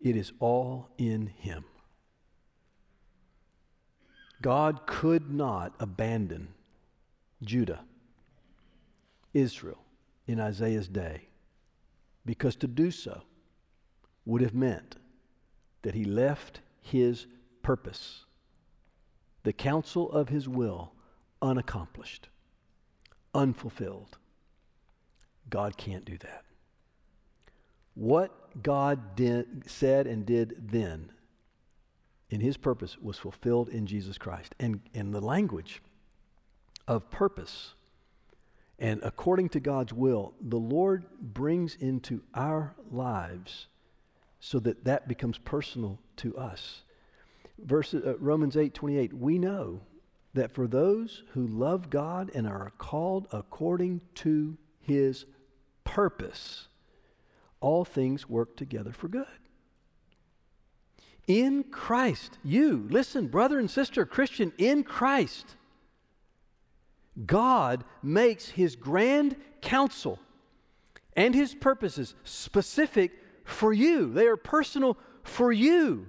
It 0.01 0.15
is 0.15 0.33
all 0.39 0.89
in 0.97 1.27
him. 1.27 1.65
God 4.41 4.87
could 4.87 5.31
not 5.31 5.73
abandon 5.79 6.49
Judah, 7.43 7.81
Israel, 9.33 9.83
in 10.25 10.39
Isaiah's 10.39 10.87
day, 10.87 11.26
because 12.27 12.55
to 12.57 12.67
do 12.67 12.91
so 12.91 13.23
would 14.25 14.41
have 14.41 14.53
meant 14.53 14.97
that 15.81 15.95
he 15.95 16.03
left 16.03 16.61
his 16.81 17.25
purpose 17.63 18.25
the 19.47 19.53
counsel 19.53 20.11
of 20.11 20.27
his 20.27 20.49
will 20.49 20.91
unaccomplished, 21.41 22.27
unfulfilled. 23.33 24.17
God 25.49 25.77
can't 25.77 26.03
do 26.03 26.17
that. 26.17 26.43
What 27.93 28.61
God 28.61 29.15
did, 29.15 29.63
said 29.65 30.05
and 30.05 30.25
did 30.25 30.69
then 30.69 31.13
in 32.29 32.41
his 32.41 32.57
purpose 32.57 32.97
was 32.97 33.17
fulfilled 33.17 33.69
in 33.69 33.85
Jesus 33.85 34.17
Christ. 34.17 34.53
And, 34.59 34.81
and 34.93 35.13
the 35.13 35.21
language 35.21 35.81
of 36.89 37.09
purpose 37.09 37.75
and 38.79 39.01
according 39.03 39.49
to 39.49 39.59
God's 39.59 39.93
will, 39.93 40.33
the 40.41 40.57
Lord 40.57 41.05
brings 41.19 41.75
into 41.75 42.21
our 42.33 42.75
lives 42.91 43.67
so 44.39 44.59
that 44.59 44.85
that 44.85 45.07
becomes 45.07 45.37
personal 45.37 45.99
to 46.17 46.37
us 46.37 46.83
verse, 47.57 47.93
uh, 47.93 48.17
Romans 48.19 48.55
8 48.55 48.73
28, 48.73 49.13
we 49.13 49.37
know 49.37 49.81
that 50.33 50.51
for 50.51 50.67
those 50.67 51.23
who 51.31 51.47
love 51.47 51.89
God 51.89 52.29
and 52.33 52.47
are 52.47 52.71
called 52.77 53.27
according 53.31 54.01
to 54.15 54.57
his 54.79 55.25
purpose, 55.83 56.67
all 57.59 57.83
things 57.83 58.29
work 58.29 58.55
together 58.55 58.91
for 58.91 59.07
good. 59.07 59.25
In 61.27 61.63
Christ, 61.63 62.37
you, 62.43 62.87
listen, 62.89 63.27
brother 63.27 63.59
and 63.59 63.69
sister, 63.69 64.05
Christian, 64.05 64.53
in 64.57 64.83
Christ, 64.83 65.55
God 67.25 67.83
makes 68.03 68.49
his 68.49 68.75
grand 68.75 69.35
counsel 69.61 70.19
and 71.15 71.33
his 71.33 71.55
purposes 71.55 72.13
specific 72.23 73.11
for 73.43 73.73
you. 73.73 74.13
They 74.13 74.27
are 74.27 74.37
personal 74.37 74.97
for 75.23 75.51
you. 75.51 76.07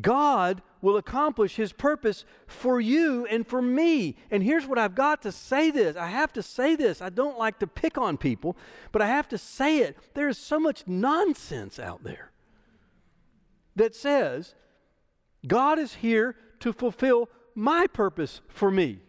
God 0.00 0.62
will 0.80 0.96
accomplish 0.96 1.56
his 1.56 1.72
purpose 1.72 2.24
for 2.46 2.80
you 2.80 3.26
and 3.26 3.46
for 3.46 3.60
me. 3.60 4.16
And 4.30 4.42
here's 4.42 4.66
what 4.66 4.78
I've 4.78 4.94
got 4.94 5.20
to 5.22 5.32
say 5.32 5.70
this. 5.70 5.96
I 5.96 6.06
have 6.06 6.32
to 6.34 6.42
say 6.42 6.76
this. 6.76 7.02
I 7.02 7.10
don't 7.10 7.38
like 7.38 7.58
to 7.58 7.66
pick 7.66 7.98
on 7.98 8.16
people, 8.16 8.56
but 8.92 9.02
I 9.02 9.08
have 9.08 9.28
to 9.28 9.38
say 9.38 9.78
it. 9.78 9.96
There 10.14 10.28
is 10.28 10.38
so 10.38 10.58
much 10.58 10.84
nonsense 10.86 11.78
out 11.78 12.04
there 12.04 12.30
that 13.76 13.94
says 13.94 14.54
God 15.46 15.78
is 15.78 15.94
here 15.94 16.36
to 16.60 16.72
fulfill 16.72 17.28
my 17.54 17.86
purpose 17.86 18.40
for 18.48 18.70
me. 18.70 19.00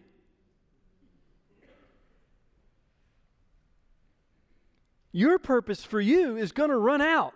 Your 5.11 5.39
purpose 5.39 5.83
for 5.83 5.99
you 5.99 6.37
is 6.37 6.51
going 6.51 6.69
to 6.69 6.77
run 6.77 7.01
out 7.01 7.33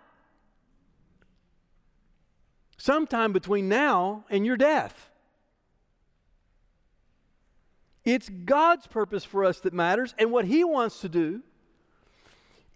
sometime 2.76 3.32
between 3.32 3.68
now 3.68 4.24
and 4.30 4.46
your 4.46 4.56
death. 4.56 5.10
It's 8.04 8.28
God's 8.28 8.86
purpose 8.86 9.24
for 9.24 9.44
us 9.44 9.60
that 9.60 9.72
matters, 9.72 10.14
and 10.18 10.30
what 10.30 10.44
He 10.44 10.62
wants 10.62 11.00
to 11.00 11.08
do 11.08 11.42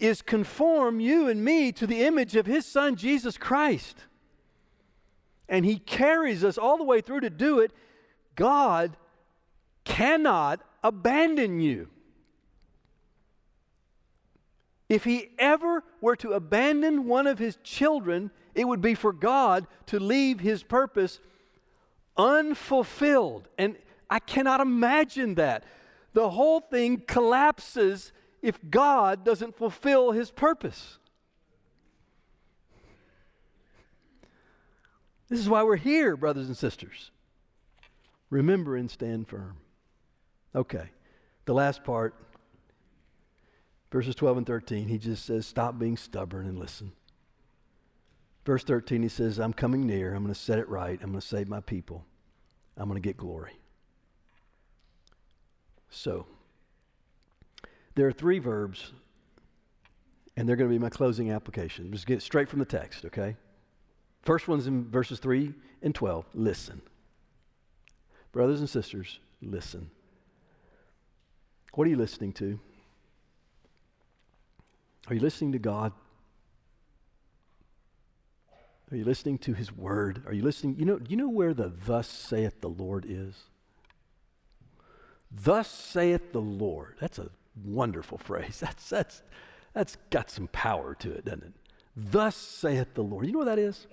is 0.00 0.22
conform 0.22 0.98
you 0.98 1.28
and 1.28 1.44
me 1.44 1.70
to 1.72 1.86
the 1.86 2.02
image 2.02 2.34
of 2.34 2.46
His 2.46 2.66
Son, 2.66 2.96
Jesus 2.96 3.38
Christ. 3.38 4.06
And 5.48 5.64
He 5.64 5.78
carries 5.78 6.42
us 6.42 6.58
all 6.58 6.76
the 6.76 6.84
way 6.84 7.00
through 7.00 7.20
to 7.20 7.30
do 7.30 7.60
it. 7.60 7.72
God 8.34 8.96
cannot 9.84 10.60
abandon 10.82 11.60
you. 11.60 11.88
If 14.90 15.04
He 15.04 15.30
ever 15.38 15.82
were 16.02 16.16
to 16.16 16.32
abandon 16.32 17.06
one 17.06 17.26
of 17.26 17.38
His 17.38 17.56
children, 17.62 18.30
it 18.54 18.68
would 18.68 18.82
be 18.82 18.94
for 18.94 19.14
God 19.14 19.66
to 19.86 19.98
leave 19.98 20.40
His 20.40 20.62
purpose 20.62 21.20
unfulfilled. 22.16 23.48
And 23.56 23.76
I 24.10 24.18
cannot 24.18 24.60
imagine 24.60 25.36
that. 25.36 25.64
The 26.12 26.30
whole 26.30 26.60
thing 26.60 27.02
collapses 27.06 28.12
if 28.42 28.58
God 28.68 29.24
doesn't 29.24 29.56
fulfill 29.56 30.12
his 30.12 30.30
purpose. 30.30 30.98
This 35.28 35.38
is 35.38 35.48
why 35.48 35.62
we're 35.62 35.76
here, 35.76 36.16
brothers 36.16 36.48
and 36.48 36.56
sisters. 36.56 37.12
Remember 38.30 38.76
and 38.76 38.90
stand 38.90 39.28
firm. 39.28 39.58
Okay, 40.54 40.90
the 41.44 41.54
last 41.54 41.84
part, 41.84 42.14
verses 43.90 44.14
12 44.14 44.38
and 44.38 44.46
13, 44.46 44.88
he 44.88 44.98
just 44.98 45.24
says, 45.24 45.46
Stop 45.46 45.78
being 45.78 45.96
stubborn 45.96 46.46
and 46.46 46.58
listen. 46.58 46.92
Verse 48.44 48.64
13, 48.64 49.02
he 49.02 49.08
says, 49.08 49.38
I'm 49.38 49.52
coming 49.52 49.86
near. 49.86 50.14
I'm 50.14 50.22
going 50.22 50.34
to 50.34 50.40
set 50.40 50.58
it 50.58 50.68
right. 50.68 50.98
I'm 51.02 51.10
going 51.10 51.20
to 51.20 51.26
save 51.26 51.48
my 51.48 51.60
people. 51.60 52.04
I'm 52.76 52.88
going 52.88 53.00
to 53.00 53.06
get 53.06 53.16
glory. 53.16 53.52
So, 55.90 56.26
there 57.94 58.06
are 58.06 58.12
three 58.12 58.38
verbs, 58.38 58.92
and 60.36 60.48
they're 60.48 60.56
going 60.56 60.70
to 60.70 60.74
be 60.74 60.78
my 60.78 60.88
closing 60.88 61.30
application. 61.30 61.92
Just 61.92 62.06
get 62.06 62.22
straight 62.22 62.48
from 62.48 62.60
the 62.60 62.64
text, 62.64 63.04
okay? 63.04 63.36
First 64.22 64.48
one's 64.48 64.66
in 64.66 64.88
verses 64.88 65.18
3 65.18 65.52
and 65.82 65.94
12. 65.94 66.26
Listen. 66.34 66.82
Brothers 68.32 68.60
and 68.60 68.70
sisters, 68.70 69.18
listen. 69.42 69.90
What 71.74 71.86
are 71.86 71.90
you 71.90 71.96
listening 71.96 72.32
to? 72.34 72.60
Are 75.08 75.14
you 75.14 75.20
listening 75.20 75.52
to 75.52 75.58
God? 75.58 75.92
Are 78.90 78.96
you 78.96 79.04
listening 79.04 79.38
to 79.38 79.54
His 79.54 79.72
Word? 79.72 80.22
Are 80.26 80.32
you 80.32 80.42
listening? 80.42 80.76
You 80.78 80.84
know, 80.84 81.00
you 81.08 81.16
know 81.16 81.28
where 81.28 81.54
the 81.54 81.68
thus 81.68 82.08
saith 82.08 82.60
the 82.60 82.68
Lord 82.68 83.06
is? 83.08 83.44
Thus 85.30 85.68
saith 85.68 86.32
the 86.32 86.40
Lord. 86.40 86.96
That's 87.00 87.18
a 87.18 87.30
wonderful 87.64 88.18
phrase. 88.18 88.58
That's, 88.60 88.88
that's, 88.88 89.22
that's 89.72 89.96
got 90.10 90.30
some 90.30 90.48
power 90.48 90.94
to 90.96 91.12
it, 91.12 91.24
doesn't 91.24 91.44
it? 91.44 91.52
Thus 91.96 92.34
saith 92.34 92.94
the 92.94 93.02
Lord. 93.02 93.26
You 93.26 93.32
know 93.32 93.38
what 93.38 93.44
that 93.44 93.58
is? 93.58 93.86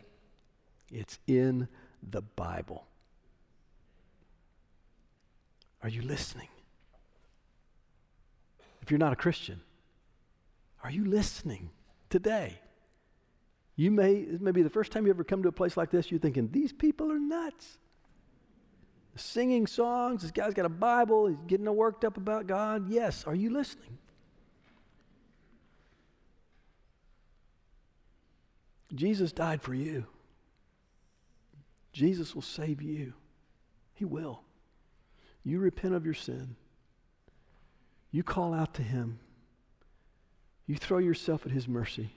It's 0.92 1.20
in 1.28 1.68
the 2.02 2.22
Bible. 2.22 2.86
Are 5.84 5.90
you 5.90 6.02
listening? 6.02 6.48
If 8.82 8.90
you're 8.90 8.98
not 8.98 9.14
a 9.14 9.18
Christian, 9.18 9.62
are 10.84 10.92
you 10.92 11.06
listening 11.06 11.72
today? 12.10 12.60
You 13.76 13.92
may, 13.92 14.26
may 14.40 14.52
be 14.52 14.64
the 14.64 14.70
first 14.70 14.92
time 14.92 15.06
you 15.06 15.12
ever 15.12 15.24
come 15.24 15.44
to 15.44 15.50
a 15.50 15.52
place 15.52 15.78
like 15.78 15.92
this, 15.92 16.10
you're 16.10 16.20
thinking, 16.20 16.50
these 16.52 16.74
people 16.74 17.12
are 17.12 17.20
nuts 17.20 17.78
singing 19.20 19.68
songs. 19.68 20.22
This 20.22 20.32
guy's 20.32 20.54
got 20.54 20.66
a 20.66 20.70
Bible. 20.70 21.28
He's 21.28 21.42
getting 21.48 21.74
worked 21.74 22.06
up 22.06 22.18
about 22.18 22.48
God. 22.48 22.90
Yes. 22.90 23.26
Are 23.26 23.36
you 23.36 23.50
listening? 23.50 23.98
Jesus 28.94 29.32
died 29.32 29.62
for 29.62 29.74
you. 29.74 30.06
Jesus 31.92 32.34
will 32.34 32.42
save 32.42 32.82
you. 32.82 33.14
He 33.94 34.06
will. 34.06 34.42
You 35.44 35.60
repent 35.60 35.94
of 35.94 36.06
your 36.06 36.14
sin. 36.14 36.56
You 38.12 38.24
call 38.24 38.54
out 38.54 38.74
to 38.76 38.84
Him. 38.84 39.20
You 40.68 40.76
throw 40.76 41.00
yourself 41.00 41.46
at 41.46 41.52
His 41.52 41.68
mercy. 41.68 42.12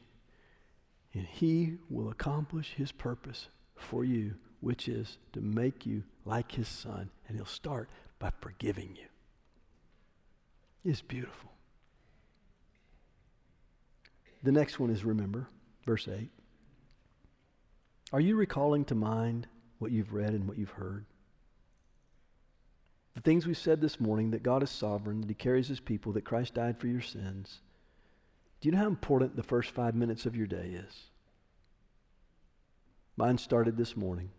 And 1.14 1.26
He 1.26 1.78
will 1.88 2.10
accomplish 2.10 2.74
His 2.76 2.92
purpose 2.92 3.48
for 3.80 4.04
you, 4.04 4.34
which 4.60 4.88
is 4.88 5.18
to 5.32 5.40
make 5.40 5.86
you 5.86 6.04
like 6.24 6.52
his 6.52 6.68
son, 6.68 7.10
and 7.26 7.36
he'll 7.36 7.46
start 7.46 7.88
by 8.18 8.30
forgiving 8.40 8.96
you. 8.96 9.06
It's 10.84 11.02
beautiful. 11.02 11.50
The 14.42 14.52
next 14.52 14.78
one 14.78 14.90
is 14.90 15.04
remember, 15.04 15.48
verse 15.84 16.08
8. 16.08 16.28
Are 18.12 18.20
you 18.20 18.36
recalling 18.36 18.84
to 18.86 18.94
mind 18.94 19.46
what 19.78 19.92
you've 19.92 20.12
read 20.12 20.30
and 20.30 20.48
what 20.48 20.58
you've 20.58 20.70
heard? 20.70 21.04
The 23.14 23.20
things 23.20 23.46
we 23.46 23.54
said 23.54 23.80
this 23.80 24.00
morning 24.00 24.30
that 24.30 24.42
God 24.42 24.62
is 24.62 24.70
sovereign, 24.70 25.20
that 25.20 25.28
He 25.28 25.34
carries 25.34 25.68
His 25.68 25.80
people, 25.80 26.12
that 26.12 26.24
Christ 26.24 26.54
died 26.54 26.78
for 26.78 26.86
your 26.86 27.02
sins. 27.02 27.60
Do 28.60 28.68
you 28.68 28.72
know 28.72 28.78
how 28.78 28.86
important 28.86 29.36
the 29.36 29.42
first 29.42 29.70
five 29.70 29.94
minutes 29.94 30.26
of 30.26 30.36
your 30.36 30.46
day 30.46 30.78
is? 30.86 31.04
Mine 33.16 33.38
started 33.38 33.76
this 33.76 33.96
morning. 33.96 34.30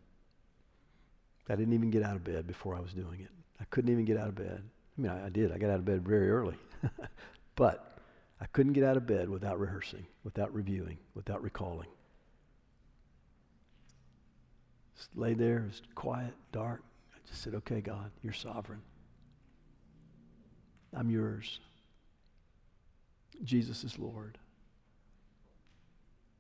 I 1.50 1.56
didn't 1.56 1.74
even 1.74 1.92
get 1.92 2.04
out 2.04 2.16
of 2.16 2.24
bed 2.24 2.48
before 2.48 2.76
I 2.76 2.80
was 2.80 2.94
doing 2.94 3.20
it. 3.20 3.30
I 3.60 3.66
couldn't 3.66 3.92
even 3.92 4.06
get 4.06 4.18
out 4.18 4.30
of 4.30 4.36
bed. 4.36 4.64
I 4.98 5.02
mean, 5.02 5.12
I, 5.12 5.26
I 5.26 5.30
did. 5.30 5.52
I 5.52 5.58
got 5.58 5.70
out 5.70 5.80
of 5.80 5.86
bed 5.86 6.06
very 6.06 6.32
early. 6.32 6.56
but 7.56 7.98
I 8.40 8.46
couldn't 8.46 8.74
get 8.74 8.84
out 8.84 8.96
of 8.96 9.06
bed 9.06 9.30
without 9.30 9.60
rehearsing, 9.60 10.06
without 10.24 10.54
reviewing, 10.54 10.98
without 11.14 11.44
recalling. 11.44 11.90
Just 14.96 15.10
lay 15.16 15.34
there, 15.34 15.58
it 15.60 15.68
was 15.68 15.82
quiet, 15.94 16.34
dark. 16.52 16.82
I 17.14 17.18
just 17.28 17.42
said, 17.42 17.54
okay, 17.56 17.82
God, 17.82 18.12
you're 18.24 18.34
sovereign. 18.34 18.82
I'm 20.94 21.10
yours. 21.10 21.60
Jesus 23.44 23.84
is 23.84 24.00
Lord. 24.00 24.38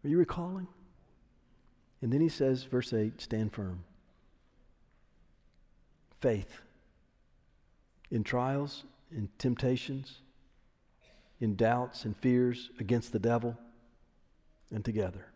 Are 0.03 0.09
you 0.09 0.17
recalling? 0.17 0.67
And 2.01 2.11
then 2.11 2.21
he 2.21 2.29
says, 2.29 2.63
verse 2.63 2.93
8, 2.93 3.21
stand 3.21 3.53
firm 3.53 3.83
faith 6.19 6.61
in 8.11 8.23
trials, 8.23 8.83
in 9.11 9.27
temptations, 9.39 10.21
in 11.39 11.55
doubts 11.55 12.05
and 12.05 12.15
fears 12.17 12.69
against 12.79 13.11
the 13.11 13.19
devil, 13.19 13.57
and 14.71 14.85
together. 14.85 15.30